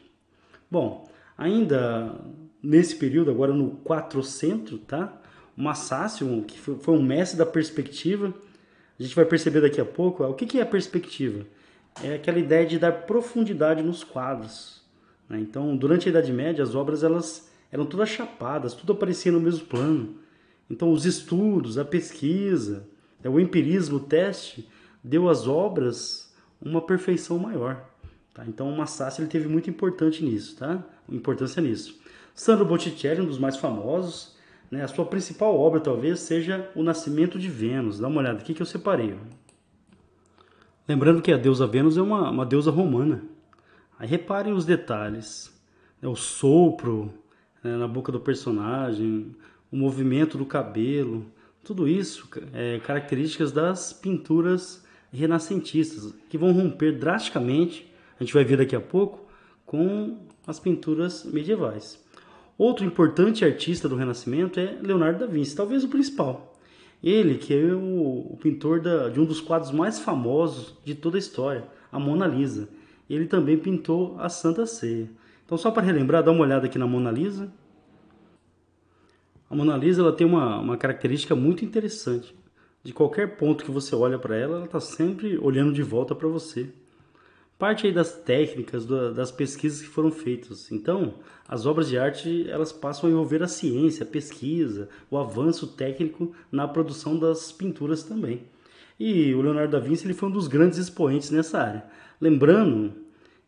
Bom, 0.72 1.06
ainda 1.38 2.16
nesse 2.64 2.96
período, 2.96 3.30
agora 3.30 3.54
no 3.54 3.72
400, 3.84 4.80
tá? 4.88 5.22
Massácio, 5.62 6.44
que 6.48 6.58
foi 6.58 6.96
um 6.96 7.04
mestre 7.04 7.38
da 7.38 7.46
perspectiva, 7.46 8.34
a 8.98 9.04
gente 9.04 9.14
vai 9.14 9.26
perceber 9.26 9.60
daqui 9.60 9.82
a 9.82 9.86
pouco 9.86 10.24
o 10.24 10.34
que 10.34 10.58
é 10.58 10.62
a 10.62 10.66
perspectiva. 10.66 11.46
É 12.02 12.16
aquela 12.16 12.40
ideia 12.40 12.66
de 12.66 12.80
dar 12.80 12.92
profundidade 12.92 13.84
nos 13.84 14.02
quadros. 14.02 14.82
Né? 15.28 15.40
Então, 15.40 15.76
durante 15.76 16.08
a 16.08 16.12
Idade 16.12 16.32
Média, 16.32 16.64
as 16.64 16.76
obras 16.76 17.04
elas 17.04 17.52
eram 17.72 17.86
todas 17.86 18.08
chapadas, 18.08 18.74
tudo 18.74 18.94
aparecia 18.94 19.34
no 19.34 19.40
mesmo 19.42 19.66
plano. 19.66 20.16
Então, 20.70 20.94
os 20.94 21.06
estudos, 21.06 21.78
a 21.78 21.84
pesquisa, 21.84 22.88
né, 23.22 23.30
o 23.30 23.38
empirismo, 23.38 23.98
o 23.98 24.02
teste, 24.02 24.66
deu 25.04 25.28
às 25.28 25.46
obras 25.46 26.34
uma 26.62 26.82
perfeição 26.82 27.38
maior. 27.38 27.86
Tá? 28.34 28.46
Então, 28.48 28.70
o 28.70 28.78
Massassi 28.78 29.22
ele 29.22 29.30
teve 29.30 29.50
muito 29.50 29.70
importante 29.70 30.24
nisso, 30.24 30.56
tá? 30.56 30.82
importância 31.10 31.62
nisso. 31.62 32.00
Sandro 32.34 32.66
Botticelli, 32.66 33.20
um 33.20 33.26
dos 33.26 33.38
mais 33.40 33.58
famosos, 33.58 34.39
né? 34.72 34.84
A 34.84 34.88
sua 34.88 35.06
principal 35.06 35.58
obra 35.58 35.80
talvez 35.80 36.20
seja 36.20 36.70
O 36.76 36.84
Nascimento 36.84 37.40
de 37.40 37.50
Vênus. 37.50 38.00
Dá 38.00 38.08
uma 38.08 38.20
olhada 38.20 38.40
aqui 38.40 38.54
que 38.54 38.62
eu 38.62 38.66
separei. 38.66 39.16
Lembrando 40.88 41.22
que 41.22 41.32
a 41.32 41.38
deusa 41.38 41.68
Vênus 41.68 41.98
é 41.98 42.02
uma, 42.02 42.30
uma 42.30 42.46
deusa 42.46 42.72
romana. 42.72 43.24
Aí 43.98 44.08
reparem 44.08 44.54
os 44.54 44.66
detalhes. 44.66 45.54
Né? 46.02 46.08
O 46.08 46.16
sopro 46.16 47.14
né? 47.64 47.78
na 47.78 47.88
boca 47.88 48.12
do 48.12 48.20
personagem, 48.20 49.36
o 49.72 49.78
movimento 49.78 50.38
do 50.38 50.46
cabelo, 50.46 51.26
tudo 51.64 51.88
isso 51.88 52.30
é 52.54 52.80
características 52.80 53.52
das 53.52 53.94
pinturas 53.94 54.84
renascentistas, 55.12 56.14
que 56.30 56.38
vão 56.38 56.52
romper 56.52 56.98
drasticamente, 56.98 57.92
a 58.20 58.24
gente 58.24 58.34
vai 58.34 58.44
ver 58.44 58.58
daqui 58.58 58.76
a 58.76 58.82
pouco, 58.82 59.28
com 59.66 60.18
as 60.46 60.60
pinturas 60.60 61.24
medievais. 61.24 62.04
Outro 62.60 62.86
importante 62.86 63.46
artista 63.46 63.88
do 63.88 63.96
Renascimento 63.96 64.60
é 64.60 64.78
Leonardo 64.84 65.20
da 65.20 65.26
Vinci, 65.26 65.56
talvez 65.56 65.86
o 65.86 65.88
principal. 65.88 66.60
Ele, 67.02 67.36
que 67.36 67.54
é 67.54 67.74
o, 67.74 68.38
pintor 68.42 68.82
da, 68.82 69.08
de 69.08 69.18
um 69.18 69.24
dos 69.24 69.40
quadros 69.40 69.72
mais 69.72 69.98
famosos 69.98 70.78
de 70.84 70.94
toda 70.94 71.18
a 71.18 71.20
história, 71.20 71.64
a 71.90 71.98
Mona 71.98 72.28
Lisa. 72.28 72.68
Ele 73.10 73.28
também 73.28 73.58
pintou 73.58 74.18
a 74.20 74.28
Santa 74.28 74.66
Ceia. 74.66 75.10
Então, 75.46 75.58
só 75.58 75.72
para 75.72 75.84
relembrar, 75.84 76.22
dá 76.22 76.32
uma 76.34 76.42
olhada 76.42 76.66
aqui 76.66 76.78
na 76.78 76.86
Mona 76.86 77.10
Lisa. 77.10 77.50
A 79.50 79.56
Mona 79.56 79.78
Lisa 79.78 80.02
ela 80.02 80.12
tem 80.12 80.28
uma, 80.28 80.60
uma 80.60 80.76
característica 80.76 81.34
muito 81.34 81.64
interessante. 81.64 82.36
De 82.84 82.92
qualquer 82.92 83.38
ponto 83.38 83.64
que 83.64 83.72
você 83.72 83.96
olha 83.96 84.20
para 84.20 84.36
ela, 84.36 84.58
ela 84.58 84.66
está 84.66 84.82
sempre 84.82 85.38
olhando 85.38 85.72
de 85.72 85.82
volta 85.82 86.14
para 86.14 86.28
você. 86.28 86.70
Parte 87.60 87.86
aí 87.86 87.94
das 87.94 88.14
técnicas, 88.14 88.86
das 88.86 89.32
pesquisas 89.32 89.82
que 89.82 89.88
foram 89.88 90.10
feitas. 90.10 90.72
Então, 90.72 91.16
as 91.46 91.66
obras 91.66 91.90
de 91.90 92.00
arte 92.00 92.50
elas 92.50 92.72
passam 92.72 93.10
a 93.10 93.12
envolver 93.12 93.44
a 93.44 93.50
ciência, 93.50 94.04
a 94.04 94.08
pesquisa, 94.08 94.88
o 95.12 95.18
avanço 95.18 95.68
técnico 95.68 96.34
na 96.50 96.66
produção 96.66 97.20
das 97.20 97.52
pinturas 97.52 98.02
também. 98.02 98.44
E 98.98 99.34
o 99.34 99.42
Leonardo 99.42 99.74
da 99.74 99.80
Vinci 99.80 100.06
ele 100.06 100.14
foi 100.14 100.30
um 100.30 100.32
dos 100.32 100.48
grandes 100.48 100.80
expoentes 100.80 101.32
nessa 101.32 101.60
área. 101.60 101.86
Lembrando 102.20 102.94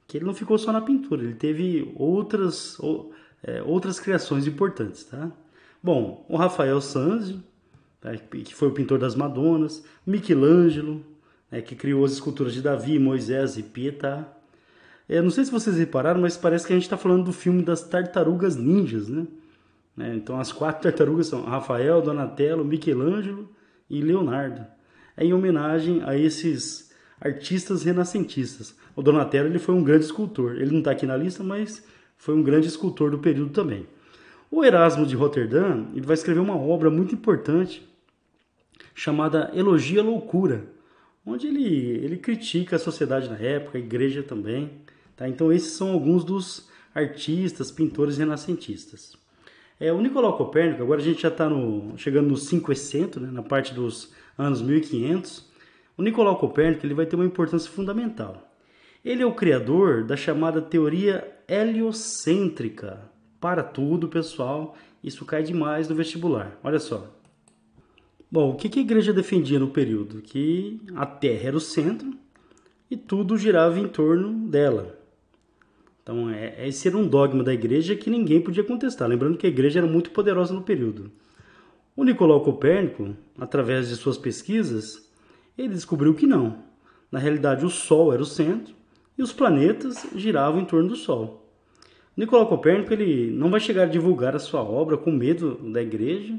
que 0.05 0.17
ele 0.17 0.25
não 0.25 0.33
ficou 0.33 0.57
só 0.57 0.73
na 0.73 0.81
pintura, 0.81 1.23
ele 1.23 1.35
teve 1.35 1.89
outras, 1.95 2.77
ou, 2.79 3.13
é, 3.41 3.63
outras 3.63 3.97
criações 3.97 4.45
importantes. 4.45 5.05
Tá? 5.05 5.31
Bom, 5.81 6.25
o 6.27 6.35
Rafael 6.35 6.81
Sanzio, 6.81 7.41
tá, 8.01 8.13
que 8.17 8.53
foi 8.53 8.67
o 8.67 8.73
pintor 8.73 8.99
das 8.99 9.15
Madonas, 9.15 9.85
Michelangelo, 10.05 11.01
né, 11.51 11.61
que 11.61 11.75
criou 11.75 12.05
as 12.05 12.13
esculturas 12.13 12.53
de 12.53 12.61
Davi, 12.61 12.97
Moisés 12.97 13.57
e 13.57 13.63
Pietà. 13.63 14.25
É, 15.09 15.21
não 15.21 15.29
sei 15.29 15.43
se 15.43 15.51
vocês 15.51 15.77
repararam, 15.77 16.21
mas 16.21 16.37
parece 16.37 16.65
que 16.65 16.71
a 16.71 16.75
gente 16.75 16.85
está 16.85 16.97
falando 16.97 17.25
do 17.25 17.33
filme 17.33 17.61
das 17.61 17.83
tartarugas 17.83 18.55
ninjas, 18.55 19.09
né? 19.09 19.27
É, 19.99 20.15
então 20.15 20.39
as 20.39 20.53
quatro 20.53 20.83
tartarugas 20.83 21.27
são 21.27 21.43
Rafael, 21.43 22.01
Donatello, 22.01 22.63
Michelangelo 22.63 23.49
e 23.89 24.01
Leonardo. 24.01 24.65
É 25.17 25.25
em 25.25 25.33
homenagem 25.33 26.01
a 26.03 26.17
esses 26.17 26.91
artistas 27.19 27.83
renascentistas. 27.83 28.75
O 28.95 29.01
Donatello 29.01 29.49
ele 29.49 29.59
foi 29.59 29.75
um 29.75 29.83
grande 29.83 30.05
escultor. 30.05 30.55
Ele 30.55 30.71
não 30.71 30.79
está 30.79 30.91
aqui 30.91 31.05
na 31.05 31.17
lista, 31.17 31.43
mas 31.43 31.85
foi 32.17 32.33
um 32.33 32.41
grande 32.41 32.67
escultor 32.67 33.11
do 33.11 33.19
período 33.19 33.51
também. 33.51 33.85
O 34.49 34.63
Erasmo 34.63 35.05
de 35.05 35.15
Roterdã 35.15 35.85
ele 35.93 36.05
vai 36.05 36.13
escrever 36.13 36.39
uma 36.39 36.55
obra 36.55 36.89
muito 36.89 37.13
importante 37.13 37.87
chamada 38.93 39.51
Elogia 39.53 40.01
Loucura, 40.01 40.65
onde 41.25 41.47
ele, 41.47 41.65
ele 42.03 42.17
critica 42.17 42.75
a 42.75 42.79
sociedade 42.79 43.29
na 43.29 43.37
época, 43.37 43.77
a 43.77 43.81
igreja 43.81 44.23
também. 44.23 44.71
Tá? 45.15 45.27
Então 45.27 45.51
esses 45.51 45.73
são 45.73 45.91
alguns 45.91 46.23
dos 46.23 46.69
artistas, 46.93 47.71
pintores 47.71 48.17
renascentistas. 48.17 49.15
É, 49.79 49.91
o 49.91 49.99
Nicolau 49.99 50.37
Copérnico, 50.37 50.83
agora 50.83 51.01
a 51.01 51.03
gente 51.03 51.23
já 51.23 51.29
está 51.29 51.49
chegando 51.97 52.27
no 52.27 52.37
500, 52.37 53.21
né, 53.21 53.31
na 53.31 53.41
parte 53.41 53.73
dos 53.73 54.13
anos 54.37 54.61
1500. 54.61 55.49
O 55.97 56.03
Nicolau 56.03 56.37
Copérnico 56.37 56.85
ele 56.85 56.93
vai 56.93 57.05
ter 57.05 57.15
uma 57.15 57.25
importância 57.25 57.69
fundamental. 57.69 58.47
Ele 59.03 59.23
é 59.23 59.25
o 59.25 59.33
criador 59.33 60.03
da 60.03 60.15
chamada 60.15 60.61
teoria 60.61 61.27
heliocêntrica. 61.47 63.09
Para 63.39 63.63
tudo, 63.63 64.07
pessoal, 64.07 64.75
isso 65.03 65.25
cai 65.25 65.41
demais 65.41 65.89
no 65.89 65.95
vestibular. 65.95 66.59
Olha 66.63 66.77
só, 66.77 67.07
Bom, 68.31 68.51
o 68.51 68.55
que 68.55 68.79
a 68.79 68.81
igreja 68.81 69.11
defendia 69.11 69.59
no 69.59 69.67
período? 69.67 70.21
Que 70.21 70.79
a 70.95 71.05
terra 71.05 71.49
era 71.49 71.57
o 71.57 71.59
centro 71.59 72.13
e 72.89 72.95
tudo 72.95 73.37
girava 73.37 73.77
em 73.77 73.89
torno 73.89 74.47
dela. 74.47 74.97
Então, 76.01 76.29
é, 76.29 76.65
esse 76.65 76.87
era 76.87 76.97
um 76.97 77.05
dogma 77.05 77.43
da 77.43 77.53
igreja 77.53 77.93
que 77.93 78.09
ninguém 78.09 78.39
podia 78.39 78.63
contestar. 78.63 79.09
Lembrando 79.09 79.37
que 79.37 79.45
a 79.45 79.49
igreja 79.49 79.79
era 79.79 79.87
muito 79.87 80.11
poderosa 80.11 80.53
no 80.53 80.61
período. 80.61 81.11
O 81.93 82.05
Nicolau 82.05 82.41
Copérnico, 82.41 83.13
através 83.37 83.89
de 83.89 83.97
suas 83.97 84.17
pesquisas, 84.17 85.11
ele 85.57 85.73
descobriu 85.73 86.15
que 86.15 86.25
não. 86.25 86.63
Na 87.11 87.19
realidade, 87.19 87.65
o 87.65 87.69
Sol 87.69 88.13
era 88.13 88.21
o 88.21 88.25
centro 88.25 88.73
e 89.17 89.21
os 89.21 89.33
planetas 89.33 90.07
giravam 90.15 90.61
em 90.61 90.65
torno 90.65 90.87
do 90.87 90.95
Sol. 90.95 91.45
Nicolau 92.15 92.47
Copérnico 92.47 92.93
ele 92.93 93.29
não 93.29 93.49
vai 93.49 93.59
chegar 93.59 93.83
a 93.83 93.87
divulgar 93.87 94.37
a 94.37 94.39
sua 94.39 94.63
obra 94.63 94.97
com 94.97 95.11
medo 95.11 95.55
da 95.71 95.81
igreja, 95.81 96.33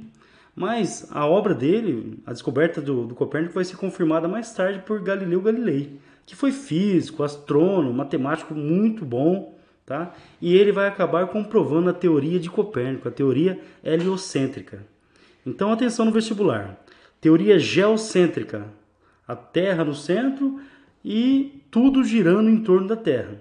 mas 0.55 1.09
a 1.11 1.27
obra 1.27 1.55
dele, 1.55 2.19
a 2.27 2.33
descoberta 2.33 2.81
do, 2.81 3.07
do 3.07 3.15
Copérnico, 3.15 3.55
vai 3.55 3.65
ser 3.65 3.77
confirmada 3.77 4.29
mais 4.29 4.53
tarde 4.53 4.81
por 4.81 5.01
Galileu 5.01 5.41
Galilei, 5.41 5.99
que 6.27 6.37
foi 6.37 6.53
físico, 6.53 7.23
astrônomo, 7.23 7.93
matemático 7.93 8.55
muito 8.55 9.05
bom, 9.05 9.59
tá? 9.87 10.15
E 10.41 10.55
ele 10.55 10.71
vai 10.71 10.87
acabar 10.87 11.27
comprovando 11.29 11.89
a 11.89 11.95
teoria 11.95 12.39
de 12.39 12.51
Copérnico, 12.51 13.09
a 13.09 13.11
teoria 13.11 13.59
heliocêntrica. 13.83 14.87
Então, 15.45 15.73
atenção 15.73 16.05
no 16.05 16.13
vestibular. 16.13 16.79
Teoria 17.21 17.59
geocêntrica, 17.59 18.67
a 19.27 19.35
Terra 19.35 19.85
no 19.85 19.95
centro 19.95 20.61
e 21.05 21.63
tudo 21.71 22.05
girando 22.05 22.51
em 22.51 22.63
torno 22.63 22.89
da 22.89 22.97
Terra. 22.97 23.41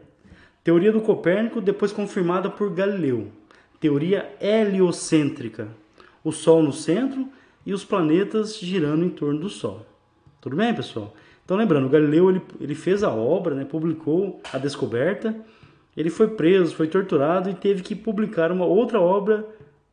Teoria 0.64 0.92
do 0.92 1.02
Copérnico, 1.02 1.60
depois 1.60 1.92
confirmada 1.92 2.50
por 2.50 2.74
Galileu. 2.74 3.28
Teoria 3.80 4.34
heliocêntrica 4.40 5.81
o 6.24 6.32
Sol 6.32 6.62
no 6.62 6.72
centro 6.72 7.28
e 7.66 7.74
os 7.74 7.84
planetas 7.84 8.58
girando 8.58 9.04
em 9.04 9.10
torno 9.10 9.40
do 9.40 9.50
Sol. 9.50 9.86
Tudo 10.40 10.56
bem, 10.56 10.74
pessoal? 10.74 11.14
Então, 11.44 11.58
lembrando, 11.58 11.90
Galileu 11.90 12.30
ele, 12.30 12.42
ele 12.60 12.76
fez 12.76 13.04
a 13.04 13.12
obra, 13.12 13.54
né, 13.56 13.66
publicou 13.66 14.42
a 14.52 14.58
descoberta, 14.58 15.36
ele 15.96 16.10
foi 16.10 16.30
preso, 16.30 16.76
foi 16.76 16.88
torturado 16.88 17.50
e 17.50 17.54
teve 17.54 17.84
que 17.84 17.96
publicar 17.96 18.52
uma 18.52 18.66
outra 18.66 19.00
obra 19.00 19.46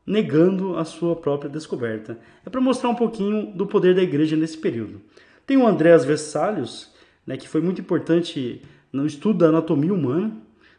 negando 0.06 0.78
a 0.78 0.84
sua 0.84 1.14
própria 1.16 1.50
descoberta. 1.50 2.18
É 2.46 2.48
para 2.48 2.60
mostrar 2.60 2.88
um 2.88 2.94
pouquinho 2.94 3.52
do 3.52 3.66
poder 3.66 3.94
da 3.94 4.02
igreja 4.02 4.36
nesse 4.36 4.56
período. 4.56 5.00
Tem 5.46 5.56
o 5.56 5.66
Andreas 5.66 6.04
Vesalius, 6.04 6.92
né, 7.26 7.36
que 7.36 7.48
foi 7.48 7.60
muito 7.60 7.80
importante 7.80 8.62
no 8.92 9.04
estudo 9.04 9.40
da 9.40 9.48
anatomia 9.48 9.92
humana. 9.92 10.32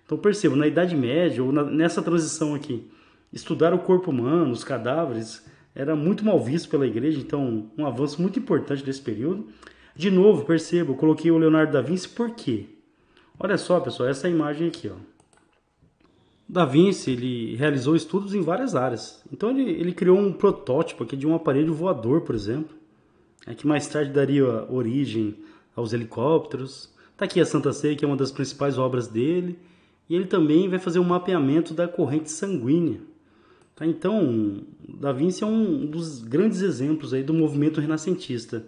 Então 0.06 0.18
perceba, 0.18 0.56
na 0.56 0.66
Idade 0.66 0.96
Média, 0.96 1.44
ou 1.44 1.52
na, 1.52 1.64
nessa 1.64 2.02
transição 2.02 2.56
aqui, 2.56 2.90
estudar 3.32 3.74
o 3.74 3.80
corpo 3.80 4.12
humano, 4.12 4.52
os 4.52 4.64
cadáveres, 4.64 5.46
era 5.74 5.96
muito 5.96 6.26
mal 6.26 6.44
visto 6.44 6.70
pela 6.70 6.88
igreja, 6.88 7.20
então 7.20 7.70
um 7.78 7.86
avanço 7.86 8.22
muito 8.22 8.40
importante 8.40 8.84
desse 8.84 9.02
período. 9.02 9.48
De 9.96 10.10
novo, 10.10 10.46
perceba, 10.46 10.92
eu 10.92 10.96
coloquei 10.96 11.30
o 11.32 11.38
Leonardo 11.38 11.74
da 11.74 11.82
Vinci 11.82 12.10
por 12.10 12.32
quê? 12.32 12.66
Olha 13.40 13.58
só, 13.58 13.80
pessoal, 13.80 14.10
essa 14.10 14.28
imagem 14.28 14.68
aqui, 14.68 14.90
ó. 14.90 14.96
Da 16.48 16.66
Vinci 16.66 17.12
ele 17.12 17.56
realizou 17.56 17.96
estudos 17.96 18.34
em 18.34 18.42
várias 18.42 18.76
áreas. 18.76 19.24
Então 19.32 19.52
ele, 19.52 19.70
ele 19.70 19.94
criou 19.94 20.18
um 20.18 20.34
protótipo 20.34 21.04
aqui 21.04 21.16
de 21.16 21.28
um 21.28 21.36
aparelho 21.36 21.74
voador, 21.74 22.22
por 22.22 22.34
exemplo, 22.34 22.76
é, 23.46 23.54
que 23.54 23.68
mais 23.68 23.88
tarde 23.88 24.12
daria 24.12 24.66
origem 24.70 25.36
aos 25.76 25.94
helicópteros. 25.94 26.92
Está 27.12 27.26
aqui 27.26 27.40
a 27.40 27.46
Santa 27.46 27.72
Ceia, 27.72 27.96
que 27.96 28.04
é 28.04 28.08
uma 28.08 28.18
das 28.18 28.32
principais 28.32 28.80
obras 28.80 29.08
dele. 29.08 29.60
E 30.10 30.16
ele 30.16 30.26
também 30.26 30.68
vai 30.68 30.80
fazer 30.80 30.98
um 30.98 31.04
mapeamento 31.04 31.74
da 31.74 31.88
corrente 31.88 32.32
sanguínea. 32.32 33.00
Tá? 33.80 33.86
Então, 33.86 34.62
Da 35.00 35.14
Vinci 35.14 35.42
é 35.42 35.48
um 35.48 35.86
dos 35.86 36.22
grandes 36.22 36.62
exemplos 36.62 37.14
aí 37.14 37.24
do 37.24 37.34
movimento 37.34 37.80
renascentista. 37.80 38.66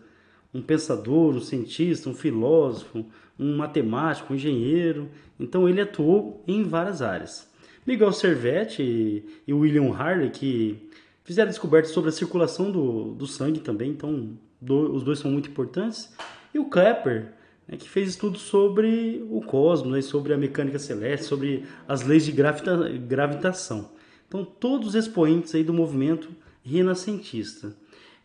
Um 0.53 0.61
pensador, 0.61 1.35
um 1.35 1.41
cientista, 1.41 2.09
um 2.09 2.15
filósofo, 2.15 3.05
um 3.37 3.57
matemático, 3.57 4.31
um 4.31 4.35
engenheiro. 4.35 5.09
Então, 5.37 5.67
ele 5.67 5.81
atuou 5.81 6.41
em 6.47 6.63
várias 6.63 7.01
áreas. 7.01 7.49
Miguel 7.85 8.13
Servetti 8.13 9.25
e 9.45 9.53
William 9.53 9.91
Harley, 9.93 10.29
que 10.29 10.89
fizeram 11.23 11.49
descobertas 11.49 11.91
sobre 11.91 12.09
a 12.09 12.13
circulação 12.13 12.71
do, 12.71 13.13
do 13.13 13.25
sangue 13.25 13.59
também, 13.59 13.89
então 13.89 14.37
do, 14.61 14.93
os 14.93 15.03
dois 15.03 15.17
são 15.17 15.31
muito 15.31 15.49
importantes. 15.49 16.13
E 16.53 16.59
o 16.59 16.69
Kepler, 16.69 17.33
né, 17.67 17.77
que 17.77 17.89
fez 17.89 18.09
estudos 18.09 18.41
sobre 18.41 19.25
o 19.31 19.41
cosmos, 19.41 19.91
né, 19.91 20.01
sobre 20.01 20.31
a 20.31 20.37
mecânica 20.37 20.77
celeste, 20.77 21.25
sobre 21.25 21.65
as 21.87 22.03
leis 22.03 22.23
de 22.23 22.31
gravita, 22.31 22.87
gravitação. 22.89 23.89
Então, 24.31 24.45
todos 24.45 24.87
os 24.87 24.95
expoentes 24.95 25.53
aí 25.53 25.61
do 25.61 25.73
movimento 25.73 26.29
renascentista. 26.63 27.75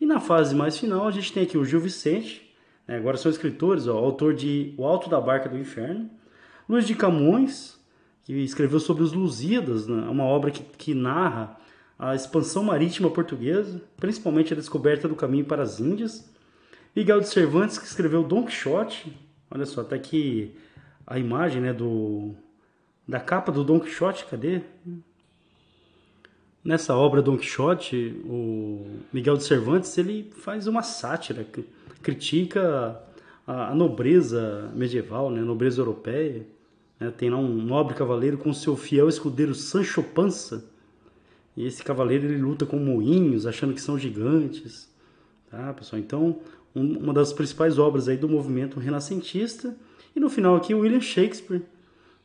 E 0.01 0.07
na 0.07 0.21
fase 0.21 0.55
mais 0.55 0.79
final, 0.79 1.09
a 1.09 1.11
gente 1.11 1.33
tem 1.33 1.42
aqui 1.42 1.59
o 1.59 1.64
Gil 1.64 1.81
Vicente, 1.81 2.49
né, 2.87 2.97
agora 2.97 3.16
são 3.16 3.29
escritores, 3.29 3.88
ó, 3.88 3.99
autor 3.99 4.33
de 4.33 4.73
O 4.79 4.85
Alto 4.85 5.11
da 5.11 5.21
Barca 5.21 5.49
do 5.49 5.59
Inferno, 5.59 6.09
Luiz 6.69 6.87
de 6.87 6.95
Camões, 6.95 7.77
que 8.23 8.33
escreveu 8.35 8.79
sobre 8.79 9.03
os 9.03 9.12
Lusíadas, 9.12 9.88
né, 9.88 10.09
uma 10.09 10.23
obra 10.23 10.53
que, 10.53 10.62
que 10.79 10.95
narra 10.95 11.59
a 11.99 12.14
expansão 12.14 12.62
marítima 12.62 13.11
portuguesa, 13.11 13.83
principalmente 13.97 14.53
a 14.53 14.57
descoberta 14.57 15.09
do 15.09 15.16
caminho 15.16 15.45
para 15.45 15.64
as 15.64 15.81
Índias. 15.81 16.33
Miguel 16.95 17.19
de 17.19 17.29
Cervantes, 17.29 17.79
que 17.79 17.85
escreveu 17.85 18.23
Dom 18.23 18.45
Quixote, 18.45 19.12
olha 19.51 19.66
só, 19.66 19.83
tá 19.83 19.97
aqui 19.97 20.55
a 21.05 21.19
imagem 21.19 21.61
né, 21.61 21.73
do, 21.73 22.33
da 23.09 23.19
capa 23.19 23.51
do 23.51 23.64
Dom 23.64 23.81
Quixote, 23.81 24.25
cadê? 24.27 24.62
Nessa 26.67 26.97
obra 26.97 27.23
Don 27.23 27.39
Quixote, 27.39 28.21
o 28.25 28.85
Miguel 29.13 29.37
de 29.37 29.45
Cervantes 29.45 29.97
ele 29.99 30.33
faz 30.39 30.67
uma 30.67 30.83
sátira, 30.83 31.47
critica 32.03 33.01
a, 33.47 33.73
nobreza 33.73 34.69
medieval, 34.75 35.31
né, 35.31 35.43
a 35.43 35.45
nobreza 35.45 35.81
europeia. 35.81 36.45
Né, 36.99 37.13
tem 37.17 37.31
lá 37.31 37.37
um 37.37 37.47
nobre 37.47 37.95
cavaleiro 37.95 38.37
com 38.37 38.53
seu 38.53 38.77
fiel 38.77 39.09
escudeiro 39.09 39.55
Sancho 39.55 40.03
Panza. 40.03 40.65
E 41.57 41.65
esse 41.65 41.85
cavaleiro 41.85 42.25
ele 42.25 42.43
luta 42.43 42.67
com 42.67 42.81
moinhos, 42.81 43.47
achando 43.47 43.73
que 43.73 43.81
são 43.81 43.97
gigantes. 43.97 44.93
Tá, 45.49 45.73
pessoal? 45.73 46.03
Então, 46.03 46.41
um, 46.75 46.99
uma 46.99 47.15
das 47.15 47.33
principais 47.33 47.79
obras 47.79 48.09
aí 48.09 48.17
do 48.17 48.29
movimento 48.29 48.81
renascentista. 48.81 49.77
E 50.17 50.19
no 50.19 50.29
final 50.29 50.57
aqui, 50.57 50.75
William 50.75 51.01
Shakespeare, 51.01 51.63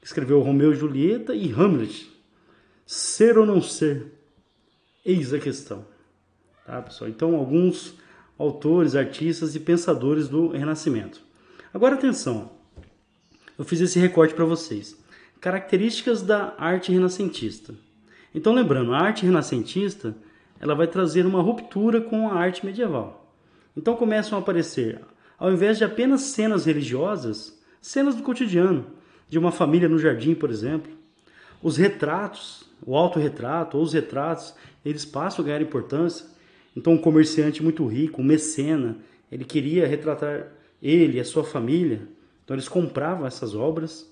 escreveu 0.01 0.41
Romeu 0.41 0.73
e 0.73 0.75
Julieta 0.75 1.35
e 1.35 1.51
Hamlet. 1.51 2.11
Ser 2.87 3.37
ou 3.37 3.45
não 3.45 3.61
ser? 3.61 4.19
Eis 5.05 5.33
a 5.33 5.39
questão. 5.39 5.85
Tá, 6.65 6.81
pessoal? 6.81 7.09
Então, 7.09 7.35
alguns 7.35 7.95
autores, 8.37 8.95
artistas 8.95 9.55
e 9.55 9.59
pensadores 9.59 10.27
do 10.27 10.49
Renascimento. 10.49 11.21
Agora, 11.73 11.95
atenção. 11.95 12.51
eu 13.57 13.65
fiz 13.65 13.81
esse 13.81 13.99
recorte 13.99 14.33
para 14.33 14.45
vocês. 14.45 14.97
Características 15.39 16.21
da 16.21 16.53
arte 16.57 16.91
renascentista. 16.91 17.73
Então, 18.33 18.53
lembrando, 18.53 18.93
a 18.93 18.99
arte 18.99 19.25
renascentista 19.25 20.15
ela 20.61 20.75
vai 20.75 20.85
trazer 20.85 21.25
uma 21.25 21.41
ruptura 21.41 21.99
com 21.99 22.29
a 22.29 22.35
arte 22.35 22.63
medieval. 22.63 23.33
Então 23.75 23.95
começam 23.95 24.37
a 24.37 24.41
aparecer, 24.41 25.01
ao 25.39 25.51
invés 25.51 25.79
de 25.79 25.83
apenas 25.83 26.21
cenas 26.21 26.65
religiosas, 26.65 27.59
cenas 27.81 28.15
do 28.15 28.21
cotidiano, 28.21 28.85
de 29.27 29.39
uma 29.39 29.51
família 29.51 29.89
no 29.89 29.97
jardim, 29.97 30.35
por 30.35 30.51
exemplo. 30.51 30.91
Os 31.63 31.77
retratos, 31.77 32.69
o 32.85 32.95
autorretrato 32.95 33.77
ou 33.77 33.83
os 33.83 33.93
retratos, 33.93 34.53
eles 34.83 35.05
passam 35.05 35.43
a 35.43 35.47
ganhar 35.47 35.61
importância. 35.61 36.25
Então, 36.75 36.93
um 36.93 36.97
comerciante 36.97 37.61
muito 37.61 37.85
rico, 37.85 38.21
um 38.21 38.25
mecena, 38.25 38.97
ele 39.31 39.43
queria 39.43 39.87
retratar 39.87 40.47
ele 40.81 41.19
a 41.19 41.25
sua 41.25 41.43
família. 41.43 42.01
Então, 42.43 42.55
eles 42.55 42.67
compravam 42.67 43.25
essas 43.25 43.55
obras. 43.55 44.09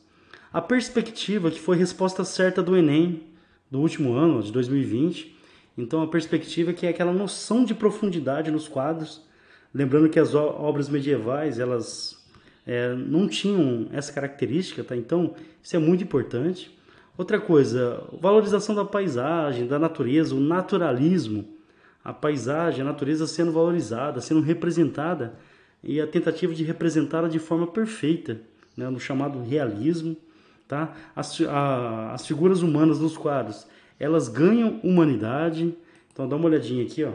A 0.52 0.62
perspectiva, 0.62 1.52
que 1.52 1.60
foi 1.60 1.78
resposta 1.78 2.24
certa 2.24 2.62
do 2.62 2.76
Enem, 2.76 3.24
do 3.70 3.80
último 3.80 4.14
ano, 4.14 4.42
de 4.42 4.52
2020. 4.52 5.36
Então, 5.78 6.02
a 6.02 6.08
perspectiva 6.08 6.74
que 6.74 6.86
é 6.86 6.90
aquela 6.90 7.14
noção 7.14 7.64
de 7.64 7.74
profundidade 7.74 8.52
nos 8.52 8.68
quadros. 8.68 9.28
Lembrando 9.74 10.10
que 10.10 10.20
as 10.20 10.34
obras 10.34 10.90
medievais, 10.90 11.60
elas 11.60 12.20
é, 12.66 12.94
não 12.94 13.28
tinham 13.28 13.88
essa 13.92 14.12
característica, 14.12 14.84
tá? 14.84 14.96
Então, 14.96 15.36
isso 15.62 15.76
é 15.76 15.80
muito 15.80 16.04
importante. 16.04 16.78
Outra 17.20 17.38
coisa, 17.38 18.02
valorização 18.14 18.74
da 18.74 18.86
paisagem, 18.86 19.68
da 19.68 19.78
natureza, 19.78 20.34
o 20.34 20.40
naturalismo, 20.40 21.46
a 22.02 22.14
paisagem, 22.14 22.80
a 22.80 22.86
natureza 22.86 23.28
sendo 23.28 23.52
valorizada, 23.52 24.22
sendo 24.22 24.40
representada 24.40 25.38
e 25.84 26.00
a 26.00 26.08
tentativa 26.08 26.54
de 26.54 26.64
representá-la 26.64 27.28
de 27.28 27.38
forma 27.38 27.68
perfeita, 27.68 28.40
né, 28.78 28.90
no 28.90 29.02
chamado 29.02 29.44
realismo, 29.44 30.16
tá? 30.66 30.96
As, 31.14 31.42
a, 31.42 32.14
as 32.14 32.26
figuras 32.26 32.62
humanas 32.62 33.02
nos 33.02 33.18
quadros, 33.18 33.68
elas 34.00 34.30
ganham 34.30 34.80
humanidade. 34.82 35.76
Então 36.14 36.26
dá 36.26 36.38
uma 36.38 36.46
olhadinha 36.46 36.86
aqui, 36.86 37.04
ó. 37.04 37.12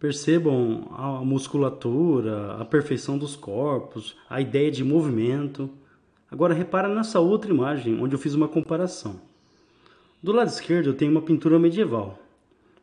Percebam 0.00 0.88
a 0.96 1.22
musculatura, 1.22 2.54
a 2.54 2.64
perfeição 2.64 3.18
dos 3.18 3.36
corpos, 3.36 4.16
a 4.30 4.40
ideia 4.40 4.70
de 4.70 4.82
movimento. 4.82 5.68
Agora 6.30 6.54
repara 6.54 6.88
nessa 6.88 7.20
outra 7.20 7.50
imagem, 7.50 8.00
onde 8.00 8.14
eu 8.14 8.18
fiz 8.18 8.34
uma 8.34 8.48
comparação. 8.48 9.20
Do 10.22 10.32
lado 10.32 10.48
esquerdo 10.48 10.88
eu 10.88 10.94
tenho 10.94 11.12
uma 11.12 11.22
pintura 11.22 11.58
medieval. 11.58 12.18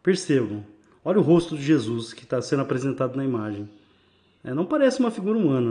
Percebam, 0.02 0.64
olha 1.04 1.20
o 1.20 1.24
rosto 1.24 1.58
de 1.58 1.64
Jesus 1.64 2.14
que 2.14 2.24
está 2.24 2.42
sendo 2.42 2.62
apresentado 2.62 3.16
na 3.16 3.26
imagem. 3.26 3.68
É, 4.44 4.54
não 4.54 4.66
parece 4.66 5.00
uma 5.00 5.12
figura 5.12 5.38
humana, 5.38 5.70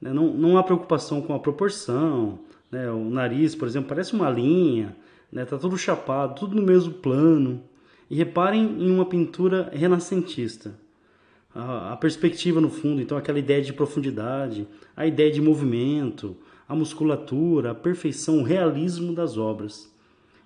né? 0.00 0.12
não, 0.12 0.32
não 0.34 0.58
há 0.58 0.62
preocupação 0.62 1.22
com 1.22 1.34
a 1.34 1.38
proporção. 1.38 2.38
Né? 2.70 2.90
O 2.90 3.10
nariz, 3.10 3.54
por 3.54 3.68
exemplo, 3.68 3.88
parece 3.88 4.14
uma 4.14 4.28
linha, 4.28 4.96
está 5.26 5.40
né? 5.40 5.44
Tá 5.44 5.58
tudo 5.58 5.78
chapado, 5.78 6.34
tudo 6.34 6.56
no 6.56 6.62
mesmo 6.62 6.92
plano. 6.92 7.62
E 8.10 8.16
reparem 8.16 8.64
em 8.82 8.90
uma 8.90 9.06
pintura 9.06 9.70
renascentista. 9.72 10.74
A, 11.54 11.92
a, 11.92 11.96
perspectiva 11.96 12.60
no 12.60 12.70
fundo, 12.70 13.00
então 13.00 13.16
aquela 13.16 13.38
ideia 13.38 13.62
de 13.62 13.72
profundidade, 13.72 14.66
a 14.96 15.06
ideia 15.06 15.30
de 15.30 15.40
movimento, 15.40 16.36
a 16.72 16.74
musculatura, 16.74 17.72
a 17.72 17.74
perfeição, 17.74 18.38
o 18.38 18.42
realismo 18.42 19.14
das 19.14 19.36
obras. 19.36 19.92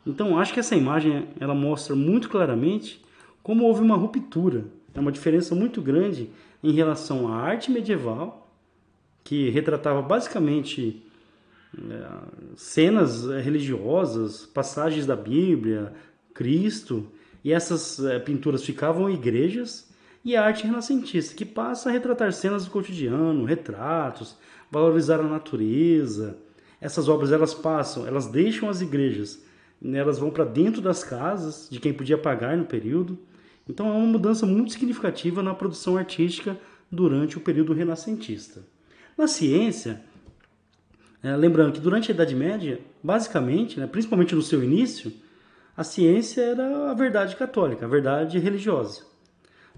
Então 0.05 0.37
acho 0.39 0.53
que 0.53 0.59
essa 0.59 0.75
imagem 0.75 1.29
ela 1.39 1.55
mostra 1.55 1.95
muito 1.95 2.29
claramente 2.29 3.01
como 3.45 3.65
houve 3.65 3.81
uma 3.81 3.95
ruptura, 3.95 4.65
é 4.93 4.99
uma 4.99 5.13
diferença 5.13 5.55
muito 5.55 5.81
grande 5.81 6.29
em 6.65 6.73
relação 6.73 7.29
à 7.29 7.37
arte 7.37 7.71
medieval, 7.71 8.53
que 9.23 9.51
retratava 9.51 10.03
basicamente 10.03 11.01
é, 11.79 12.09
cenas 12.57 13.25
religiosas, 13.25 14.47
passagens 14.47 15.07
da 15.07 15.15
Bíblia, 15.15 15.93
Cristo, 16.35 17.07
e 17.45 17.53
essas 17.53 18.01
é, 18.05 18.19
pinturas 18.19 18.65
ficavam 18.65 19.09
em 19.09 19.15
igrejas, 19.15 19.89
e 20.25 20.35
a 20.35 20.45
arte 20.45 20.65
renascentista, 20.65 21.37
que 21.37 21.45
passa 21.45 21.89
a 21.89 21.93
retratar 21.93 22.33
cenas 22.33 22.65
do 22.65 22.71
cotidiano, 22.73 23.45
retratos, 23.45 24.37
valorizar 24.71 25.21
a 25.21 25.25
natureza. 25.25 26.39
Essas 26.81 27.09
obras 27.09 27.33
elas 27.33 27.55
passam, 27.55 28.07
elas 28.07 28.27
deixam 28.27 28.69
as 28.69 28.81
igrejas, 28.81 29.43
né, 29.81 29.99
elas 29.99 30.19
vão 30.19 30.31
para 30.31 30.45
dentro 30.45 30.81
das 30.81 31.03
casas 31.03 31.69
de 31.71 31.81
quem 31.81 31.93
podia 31.93 32.19
pagar 32.19 32.57
no 32.57 32.65
período. 32.65 33.19
Então 33.69 33.89
é 33.89 33.93
uma 33.93 34.07
mudança 34.07 34.47
muito 34.47 34.73
significativa 34.73 35.43
na 35.43 35.55
produção 35.55 35.97
artística 35.97 36.59
durante 36.91 37.37
o 37.37 37.41
período 37.41 37.73
renascentista. 37.73 38.63
Na 39.17 39.27
ciência, 39.27 40.03
é, 41.23 41.35
lembrando 41.35 41.73
que 41.73 41.81
durante 41.81 42.11
a 42.11 42.15
Idade 42.15 42.35
Média, 42.35 42.81
basicamente, 43.03 43.81
né, 43.81 43.87
principalmente 43.87 44.35
no 44.35 44.43
seu 44.43 44.63
início, 44.63 45.13
a 45.77 45.83
ciência 45.83 46.43
era 46.43 46.91
a 46.91 46.95
verdade 46.95 47.35
católica, 47.37 47.85
a 47.85 47.89
verdade 47.89 48.39
religiosa. 48.39 49.03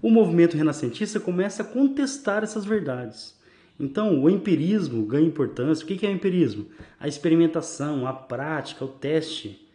O 0.01 0.09
movimento 0.09 0.55
renascentista 0.55 1.19
começa 1.19 1.63
a 1.63 1.65
contestar 1.65 2.43
essas 2.43 2.63
verdades. 2.63 3.38
Então, 3.79 4.21
o 4.21 4.29
empirismo 4.29 5.05
ganha 5.05 5.25
importância. 5.25 5.85
O 5.85 5.87
que 5.87 6.05
é 6.05 6.09
o 6.09 6.13
empirismo? 6.13 6.65
A 6.99 7.07
experimentação, 7.07 8.05
a 8.05 8.11
prática, 8.11 8.83
o 8.83 8.89
teste. 8.89 9.65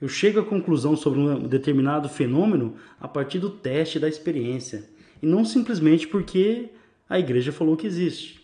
Eu 0.00 0.08
chego 0.08 0.40
à 0.40 0.44
conclusão 0.44 0.94
sobre 0.96 1.18
um 1.18 1.48
determinado 1.48 2.08
fenômeno 2.08 2.74
a 3.00 3.08
partir 3.08 3.38
do 3.38 3.50
teste 3.50 3.98
da 3.98 4.08
experiência, 4.08 4.84
e 5.20 5.26
não 5.26 5.44
simplesmente 5.44 6.06
porque 6.06 6.68
a 7.08 7.18
igreja 7.18 7.50
falou 7.50 7.76
que 7.76 7.86
existe. 7.86 8.40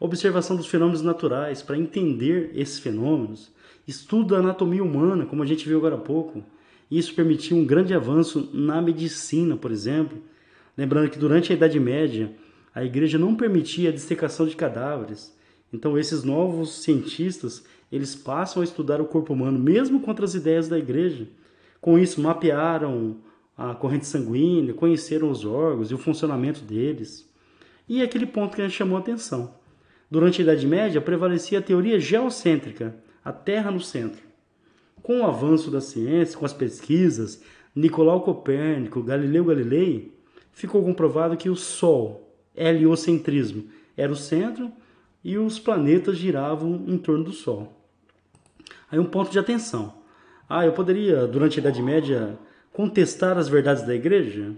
Observação 0.00 0.56
dos 0.56 0.66
fenômenos 0.66 1.02
naturais 1.02 1.62
para 1.62 1.78
entender 1.78 2.50
esses 2.54 2.80
fenômenos, 2.80 3.52
estudo 3.86 4.34
da 4.34 4.38
anatomia 4.38 4.82
humana, 4.82 5.26
como 5.26 5.42
a 5.42 5.46
gente 5.46 5.68
viu 5.68 5.78
agora 5.78 5.94
há 5.94 5.98
pouco, 5.98 6.42
isso 6.90 7.14
permitiu 7.14 7.56
um 7.56 7.64
grande 7.64 7.94
avanço 7.94 8.50
na 8.52 8.82
medicina, 8.82 9.56
por 9.56 9.70
exemplo. 9.70 10.18
Lembrando 10.76 11.10
que 11.10 11.18
durante 11.18 11.52
a 11.52 11.56
Idade 11.56 11.78
Média, 11.80 12.32
a 12.76 12.84
igreja 12.84 13.16
não 13.16 13.34
permitia 13.34 13.88
a 13.88 13.92
dissecação 13.92 14.46
de 14.46 14.54
cadáveres. 14.54 15.34
Então 15.72 15.96
esses 15.96 16.22
novos 16.22 16.82
cientistas, 16.82 17.64
eles 17.90 18.14
passam 18.14 18.60
a 18.60 18.64
estudar 18.66 19.00
o 19.00 19.06
corpo 19.06 19.32
humano 19.32 19.58
mesmo 19.58 19.98
contra 19.98 20.26
as 20.26 20.34
ideias 20.34 20.68
da 20.68 20.78
igreja. 20.78 21.26
Com 21.80 21.98
isso 21.98 22.20
mapearam 22.20 23.16
a 23.56 23.74
corrente 23.74 24.04
sanguínea, 24.04 24.74
conheceram 24.74 25.30
os 25.30 25.42
órgãos 25.42 25.90
e 25.90 25.94
o 25.94 25.98
funcionamento 25.98 26.60
deles. 26.60 27.26
E 27.88 28.02
é 28.02 28.04
aquele 28.04 28.26
ponto 28.26 28.54
que 28.54 28.60
a 28.60 28.68
gente 28.68 28.76
chamou 28.76 28.98
a 28.98 29.00
atenção. 29.00 29.54
Durante 30.10 30.42
a 30.42 30.44
Idade 30.44 30.66
Média 30.66 31.00
prevalecia 31.00 31.60
a 31.60 31.62
teoria 31.62 31.98
geocêntrica, 31.98 32.94
a 33.24 33.32
Terra 33.32 33.70
no 33.70 33.80
centro. 33.80 34.20
Com 35.02 35.22
o 35.22 35.26
avanço 35.26 35.70
da 35.70 35.80
ciência, 35.80 36.38
com 36.38 36.44
as 36.44 36.52
pesquisas, 36.52 37.42
Nicolau 37.74 38.20
Copérnico, 38.20 39.02
Galileu 39.02 39.46
Galilei, 39.46 40.12
ficou 40.52 40.84
comprovado 40.84 41.38
que 41.38 41.48
o 41.48 41.56
Sol, 41.56 42.25
heliocentrismo, 42.56 43.64
era 43.96 44.12
o 44.12 44.16
centro 44.16 44.72
e 45.22 45.36
os 45.36 45.58
planetas 45.58 46.16
giravam 46.16 46.84
em 46.86 46.96
torno 46.98 47.24
do 47.24 47.32
Sol. 47.32 47.72
Aí 48.90 48.98
um 48.98 49.04
ponto 49.04 49.30
de 49.30 49.38
atenção. 49.38 49.94
Ah, 50.48 50.64
eu 50.64 50.72
poderia, 50.72 51.26
durante 51.26 51.58
a 51.58 51.60
Idade 51.60 51.82
Média, 51.82 52.38
contestar 52.72 53.36
as 53.36 53.48
verdades 53.48 53.84
da 53.84 53.94
igreja? 53.94 54.54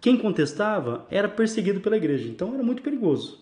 Quem 0.00 0.16
contestava 0.16 1.06
era 1.10 1.28
perseguido 1.28 1.80
pela 1.80 1.96
igreja, 1.96 2.28
então 2.28 2.52
era 2.54 2.62
muito 2.62 2.82
perigoso. 2.82 3.40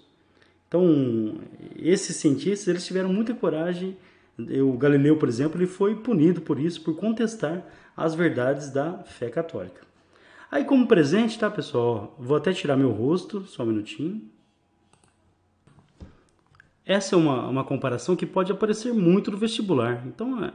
Então, 0.68 1.40
esses 1.77 2.16
cientistas, 2.16 2.68
eles 2.68 2.87
tiveram 2.87 3.12
muita 3.12 3.35
coragem 3.35 3.97
o 4.38 4.77
Galileu, 4.77 5.16
por 5.16 5.29
exemplo, 5.29 5.59
ele 5.59 5.66
foi 5.66 5.94
punido 5.94 6.40
por 6.40 6.59
isso, 6.59 6.81
por 6.83 6.97
contestar 6.97 7.64
as 7.97 8.14
verdades 8.14 8.70
da 8.70 8.99
fé 9.05 9.29
católica. 9.29 9.81
Aí, 10.50 10.64
como 10.64 10.87
presente, 10.87 11.38
tá, 11.38 11.50
pessoal? 11.50 12.14
Vou 12.18 12.37
até 12.37 12.52
tirar 12.52 12.76
meu 12.76 12.90
rosto, 12.90 13.44
só 13.46 13.62
um 13.62 13.66
minutinho. 13.66 14.22
Essa 16.87 17.14
é 17.14 17.18
uma, 17.18 17.48
uma 17.48 17.64
comparação 17.64 18.14
que 18.14 18.26
pode 18.26 18.52
aparecer 18.52 18.92
muito 18.92 19.30
no 19.30 19.37
vestibular. 19.37 20.07
Então, 20.07 20.44
é, 20.44 20.52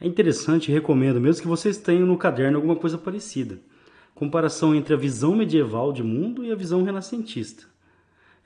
é 0.00 0.06
interessante 0.06 0.70
recomendo 0.70 1.20
mesmo 1.20 1.42
que 1.42 1.48
vocês 1.48 1.76
tenham 1.76 2.06
no 2.06 2.16
caderno 2.16 2.56
alguma 2.56 2.76
coisa 2.76 2.96
parecida. 2.96 3.58
Comparação 4.14 4.74
entre 4.74 4.94
a 4.94 4.96
visão 4.96 5.34
medieval 5.34 5.92
de 5.92 6.02
mundo 6.02 6.44
e 6.44 6.52
a 6.52 6.56
visão 6.56 6.84
renascentista. 6.84 7.64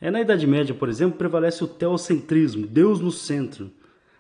É, 0.01 0.11
na 0.11 0.21
Idade 0.21 0.47
Média, 0.47 0.75
por 0.75 0.89
exemplo, 0.89 1.19
prevalece 1.19 1.63
o 1.63 1.69
teocentrismo, 1.69 2.67
Deus 2.67 3.01
no 3.01 3.11
centro 3.11 3.71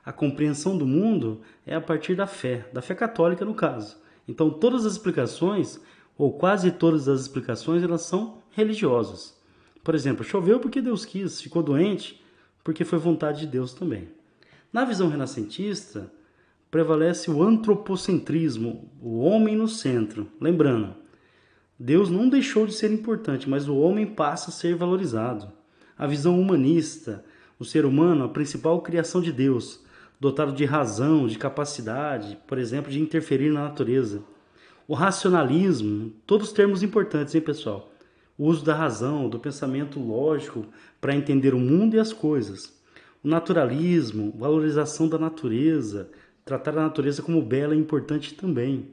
a 0.07 0.12
compreensão 0.12 0.79
do 0.79 0.87
mundo 0.87 1.41
é 1.67 1.75
a 1.75 1.81
partir 1.81 2.15
da 2.15 2.29
fé, 2.29 2.69
da 2.73 2.81
fé 2.81 2.95
católica 2.95 3.45
no 3.45 3.55
caso. 3.55 3.97
Então 4.29 4.49
todas 4.49 4.87
as 4.87 4.93
explicações, 4.93 5.81
ou 6.17 6.33
quase 6.33 6.71
todas 6.71 7.09
as 7.09 7.21
explicações, 7.23 7.83
elas 7.83 8.03
são 8.03 8.39
religiosas. 8.51 9.37
Por 9.85 9.95
exemplo, 9.95 10.25
choveu 10.25 10.59
porque 10.59 10.81
Deus 10.81 11.05
quis, 11.05 11.41
ficou 11.41 11.63
doente 11.63 12.23
porque 12.65 12.85
foi 12.85 12.99
vontade 12.99 13.41
de 13.41 13.47
Deus 13.47 13.73
também. 13.73 14.09
Na 14.73 14.85
visão 14.85 15.09
renascentista, 15.09 16.11
prevalece 16.71 17.31
o 17.31 17.43
antropocentrismo, 17.43 18.91
o 19.01 19.21
homem 19.21 19.55
no 19.55 19.69
centro. 19.69 20.29
Lembrando, 20.41 20.95
Deus 21.79 22.11
não 22.11 22.29
deixou 22.29 22.67
de 22.67 22.73
ser 22.73 22.91
importante, 22.91 23.49
mas 23.49 23.69
o 23.69 23.77
homem 23.77 24.07
passa 24.07 24.51
a 24.51 24.53
ser 24.53 24.75
valorizado. 24.75 25.53
A 25.97 26.07
visão 26.07 26.41
humanista, 26.41 27.25
o 27.59 27.65
ser 27.65 27.85
humano 27.85 28.25
a 28.25 28.29
principal 28.29 28.81
criação 28.83 29.21
de 29.21 29.33
Deus, 29.33 29.85
dotado 30.19 30.53
de 30.53 30.65
razão, 30.65 31.27
de 31.27 31.39
capacidade, 31.39 32.37
por 32.47 32.59
exemplo, 32.59 32.91
de 32.91 33.01
interferir 33.01 33.53
na 33.53 33.65
natureza. 33.65 34.23
O 34.88 34.94
racionalismo, 34.94 36.12
todos 36.25 36.53
termos 36.53 36.81
importantes, 36.81 37.35
hein, 37.35 37.40
pessoal? 37.40 37.90
O 38.38 38.46
uso 38.46 38.64
da 38.64 38.72
razão, 38.72 39.29
do 39.29 39.37
pensamento 39.37 39.99
lógico 39.99 40.64
para 41.01 41.16
entender 41.16 41.55
o 41.55 41.59
mundo 41.59 41.96
e 41.96 41.99
as 41.99 42.12
coisas. 42.12 42.72
O 43.25 43.27
naturalismo, 43.27 44.33
valorização 44.38 45.09
da 45.09 45.18
natureza, 45.18 46.09
tratar 46.44 46.79
a 46.79 46.83
natureza 46.83 47.20
como 47.20 47.42
bela 47.42 47.75
e 47.75 47.79
importante 47.79 48.35
também. 48.35 48.90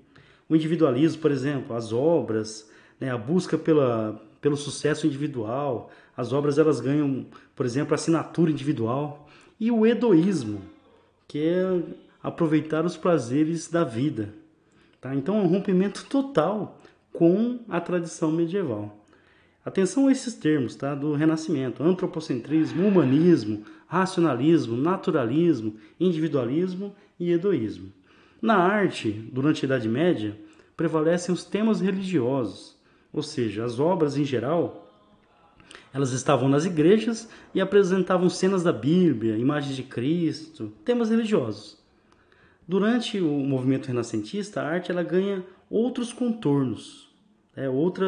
O 0.50 0.56
individualismo, 0.56 1.22
por 1.22 1.30
exemplo, 1.30 1.76
as 1.76 1.94
obras, 1.94 2.72
né, 3.00 3.12
a 3.12 3.18
busca 3.18 3.56
pela, 3.56 4.20
pelo 4.42 4.58
sucesso 4.58 5.06
individual, 5.06 5.92
as 6.18 6.34
obras 6.34 6.58
elas 6.58 6.80
ganham, 6.80 7.28
por 7.56 7.68
exemplo, 7.68 7.94
assinatura 7.94 8.50
individual. 8.50 9.30
E 9.60 9.70
o 9.70 9.86
hedoísmo, 9.86 10.60
que 11.28 11.38
é 11.38 11.84
aproveitar 12.24 12.84
os 12.84 12.98
prazeres 12.98 13.70
da 13.70 13.84
vida. 13.84 14.34
Tá? 15.04 15.14
Então 15.14 15.38
é 15.38 15.42
um 15.42 15.48
rompimento 15.48 16.06
total 16.06 16.80
com 17.12 17.60
a 17.68 17.82
tradição 17.82 18.32
medieval. 18.32 19.04
Atenção 19.66 20.08
a 20.08 20.14
esses 20.14 20.34
termos 20.34 20.78
tá? 20.78 20.96
do 20.96 21.14
Renascimento: 21.14 21.84
antropocentrismo, 21.84 22.88
humanismo, 22.88 23.66
racionalismo, 23.86 24.78
naturalismo, 24.78 25.76
individualismo 26.00 26.96
e 27.20 27.34
hedoísmo. 27.34 27.92
Na 28.42 28.56
arte, 28.56 29.12
durante 29.12 29.66
a 29.66 29.68
Idade 29.68 29.90
Média, 29.90 30.40
prevalecem 30.78 31.36
os 31.36 31.44
temas 31.44 31.82
religiosos, 31.82 32.78
ou 33.12 33.22
seja, 33.22 33.66
as 33.66 33.82
obras 33.82 34.16
em 34.16 34.24
geral 34.24 34.80
elas 35.94 36.12
estavam 36.12 36.48
nas 36.48 36.66
igrejas 36.66 37.30
e 37.54 37.60
apresentavam 37.60 38.30
cenas 38.30 38.64
da 38.64 38.72
Bíblia, 38.72 39.38
imagens 39.38 39.76
de 39.76 39.84
Cristo, 39.84 40.72
temas 40.84 41.10
religiosos. 41.10 41.83
Durante 42.68 43.20
o 43.20 43.30
movimento 43.30 43.88
renascentista, 43.88 44.62
a 44.62 44.68
arte 44.68 44.92
ela 44.92 45.04
ganha 45.04 45.44
outros 45.70 46.14
contornos, 46.14 47.10
é, 47.56 47.68
outra, 47.70 48.06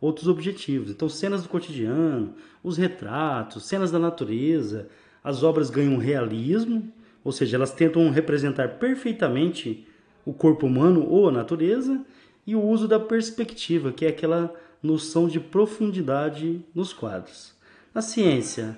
outros 0.00 0.28
objetivos. 0.28 0.90
Então, 0.90 1.08
cenas 1.08 1.42
do 1.42 1.48
cotidiano, 1.48 2.34
os 2.62 2.76
retratos, 2.76 3.66
cenas 3.66 3.90
da 3.90 3.98
natureza, 3.98 4.88
as 5.22 5.42
obras 5.42 5.70
ganham 5.70 5.96
realismo, 5.96 6.92
ou 7.24 7.32
seja, 7.32 7.56
elas 7.56 7.72
tentam 7.72 8.10
representar 8.10 8.78
perfeitamente 8.78 9.86
o 10.24 10.32
corpo 10.32 10.66
humano 10.66 11.06
ou 11.08 11.28
a 11.28 11.32
natureza, 11.32 12.04
e 12.46 12.56
o 12.56 12.62
uso 12.62 12.88
da 12.88 12.98
perspectiva, 12.98 13.92
que 13.92 14.04
é 14.04 14.08
aquela 14.08 14.52
noção 14.82 15.28
de 15.28 15.38
profundidade 15.38 16.64
nos 16.74 16.92
quadros. 16.92 17.54
Na 17.94 18.02
ciência, 18.02 18.76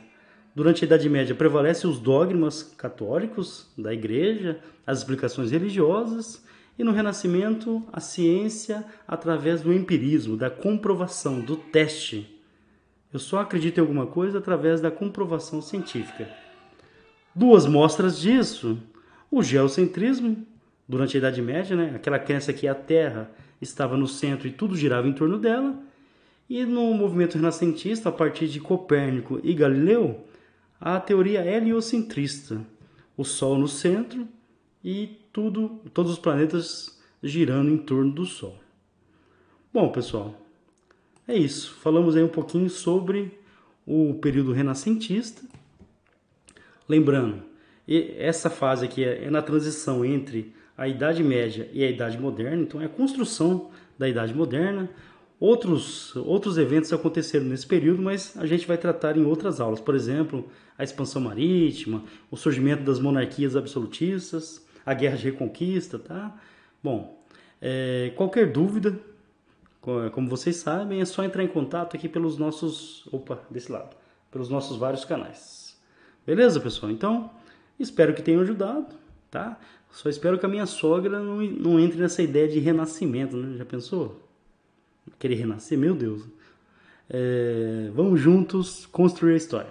durante 0.54 0.84
a 0.84 0.86
Idade 0.86 1.08
Média, 1.08 1.34
prevalecem 1.34 1.90
os 1.90 1.98
dogmas 1.98 2.62
católicos 2.62 3.68
da 3.76 3.92
Igreja, 3.92 4.60
as 4.86 4.98
explicações 4.98 5.50
religiosas, 5.50 6.44
e 6.78 6.84
no 6.84 6.92
Renascimento, 6.92 7.82
a 7.92 8.00
ciência 8.00 8.84
através 9.06 9.62
do 9.62 9.72
empirismo, 9.72 10.36
da 10.36 10.50
comprovação, 10.50 11.40
do 11.40 11.56
teste. 11.56 12.30
Eu 13.12 13.18
só 13.18 13.40
acredito 13.40 13.78
em 13.78 13.80
alguma 13.80 14.06
coisa 14.06 14.38
através 14.38 14.80
da 14.80 14.90
comprovação 14.90 15.62
científica. 15.62 16.28
Duas 17.34 17.66
mostras 17.66 18.18
disso: 18.18 18.78
o 19.30 19.42
geocentrismo, 19.42 20.44
durante 20.88 21.16
a 21.16 21.18
Idade 21.18 21.40
Média, 21.40 21.76
né? 21.76 21.92
aquela 21.94 22.18
crença 22.18 22.52
que 22.52 22.66
a 22.66 22.74
Terra 22.74 23.30
estava 23.60 23.96
no 23.96 24.06
centro 24.06 24.48
e 24.48 24.52
tudo 24.52 24.76
girava 24.76 25.08
em 25.08 25.12
torno 25.12 25.38
dela, 25.38 25.76
e 26.50 26.64
no 26.64 26.92
movimento 26.92 27.36
renascentista, 27.36 28.08
a 28.08 28.12
partir 28.12 28.48
de 28.48 28.60
Copérnico 28.60 29.40
e 29.42 29.54
Galileu, 29.54 30.24
a 30.80 31.00
teoria 31.00 31.44
heliocentrista, 31.44 32.60
o 33.16 33.24
Sol 33.24 33.58
no 33.58 33.68
centro 33.68 34.28
e 34.82 35.18
tudo, 35.32 35.80
todos 35.92 36.12
os 36.12 36.18
planetas 36.18 37.00
girando 37.22 37.70
em 37.70 37.78
torno 37.78 38.12
do 38.12 38.26
Sol. 38.26 38.58
Bom, 39.72 39.90
pessoal, 39.90 40.40
é 41.26 41.37
isso. 41.37 41.74
Falamos 41.80 42.16
aí 42.16 42.22
um 42.22 42.28
pouquinho 42.28 42.68
sobre 42.68 43.38
o 43.87 44.14
período 44.14 44.52
renascentista. 44.52 45.42
Lembrando, 46.88 47.42
essa 47.88 48.50
fase 48.50 48.84
aqui 48.84 49.04
é, 49.04 49.24
é 49.24 49.30
na 49.30 49.42
transição 49.42 50.04
entre 50.04 50.54
a 50.76 50.88
Idade 50.88 51.22
Média 51.22 51.68
e 51.72 51.82
a 51.82 51.90
Idade 51.90 52.18
Moderna, 52.18 52.62
então 52.62 52.80
é 52.80 52.87
a 52.87 52.88
construção 52.88 53.70
da 53.98 54.08
Idade 54.08 54.34
Moderna. 54.34 54.90
Outros, 55.46 56.16
outros 56.16 56.57
eventos 56.57 56.90
aconteceram 56.90 57.44
nesse 57.44 57.66
período, 57.66 58.00
mas 58.00 58.35
a 58.38 58.46
gente 58.46 58.66
vai 58.66 58.78
tratar 58.78 59.14
em 59.18 59.26
outras 59.26 59.61
aulas. 59.61 59.78
Por 59.78 59.94
exemplo, 59.94 60.48
a 60.78 60.83
expansão 60.83 61.20
marítima, 61.20 62.02
o 62.30 62.37
surgimento 62.37 62.83
das 62.83 62.98
monarquias 62.98 63.54
absolutistas, 63.54 64.66
a 64.87 64.94
guerra 64.94 65.18
de 65.18 65.24
reconquista, 65.24 65.98
tá? 65.98 66.35
Bom, 66.83 67.22
é, 67.61 68.11
qualquer 68.16 68.50
dúvida, 68.52 68.98
como 70.12 70.30
vocês 70.30 70.57
sabem, 70.57 71.02
é 71.02 71.04
só 71.04 71.22
entrar 71.22 71.44
em 71.44 71.48
contato 71.48 71.94
aqui 71.94 72.09
pelos 72.09 72.38
nossos, 72.38 73.07
opa, 73.12 73.42
desse 73.50 73.70
lado, 73.70 73.94
pelos 74.30 74.48
nossos 74.48 74.78
vários 74.78 75.04
canais. 75.04 75.78
Beleza, 76.26 76.59
pessoal? 76.59 76.90
Então, 76.90 77.30
espero 77.78 78.14
que 78.14 78.22
tenham 78.22 78.40
ajudado, 78.40 78.94
tá? 79.30 79.61
Só 79.90 80.09
espero 80.09 80.38
que 80.38 80.46
a 80.46 80.48
minha 80.48 80.64
sogra 80.64 81.20
não, 81.20 81.37
não 81.42 81.78
entre 81.78 82.00
nessa 82.00 82.22
ideia 82.22 82.48
de 82.48 82.61
renascimento, 82.61 83.37
né? 83.37 83.59
Já 83.59 83.66
pensou? 83.66 84.23
Querer 85.18 85.36
renascer, 85.36 85.78
meu 85.78 85.94
Deus. 85.94 86.22
É, 87.08 87.90
vamos 87.94 88.20
juntos 88.20 88.86
construir 88.86 89.34
a 89.34 89.36
história. 89.36 89.70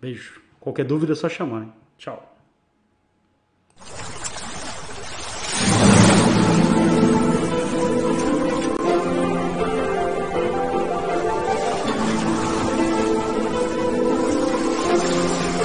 Beijo. 0.00 0.40
Qualquer 0.60 0.84
dúvida 0.84 1.12
é 1.12 1.16
só 1.16 1.28
chamar. 1.28 1.62
Hein? 1.62 1.72
Tchau. 1.98 2.29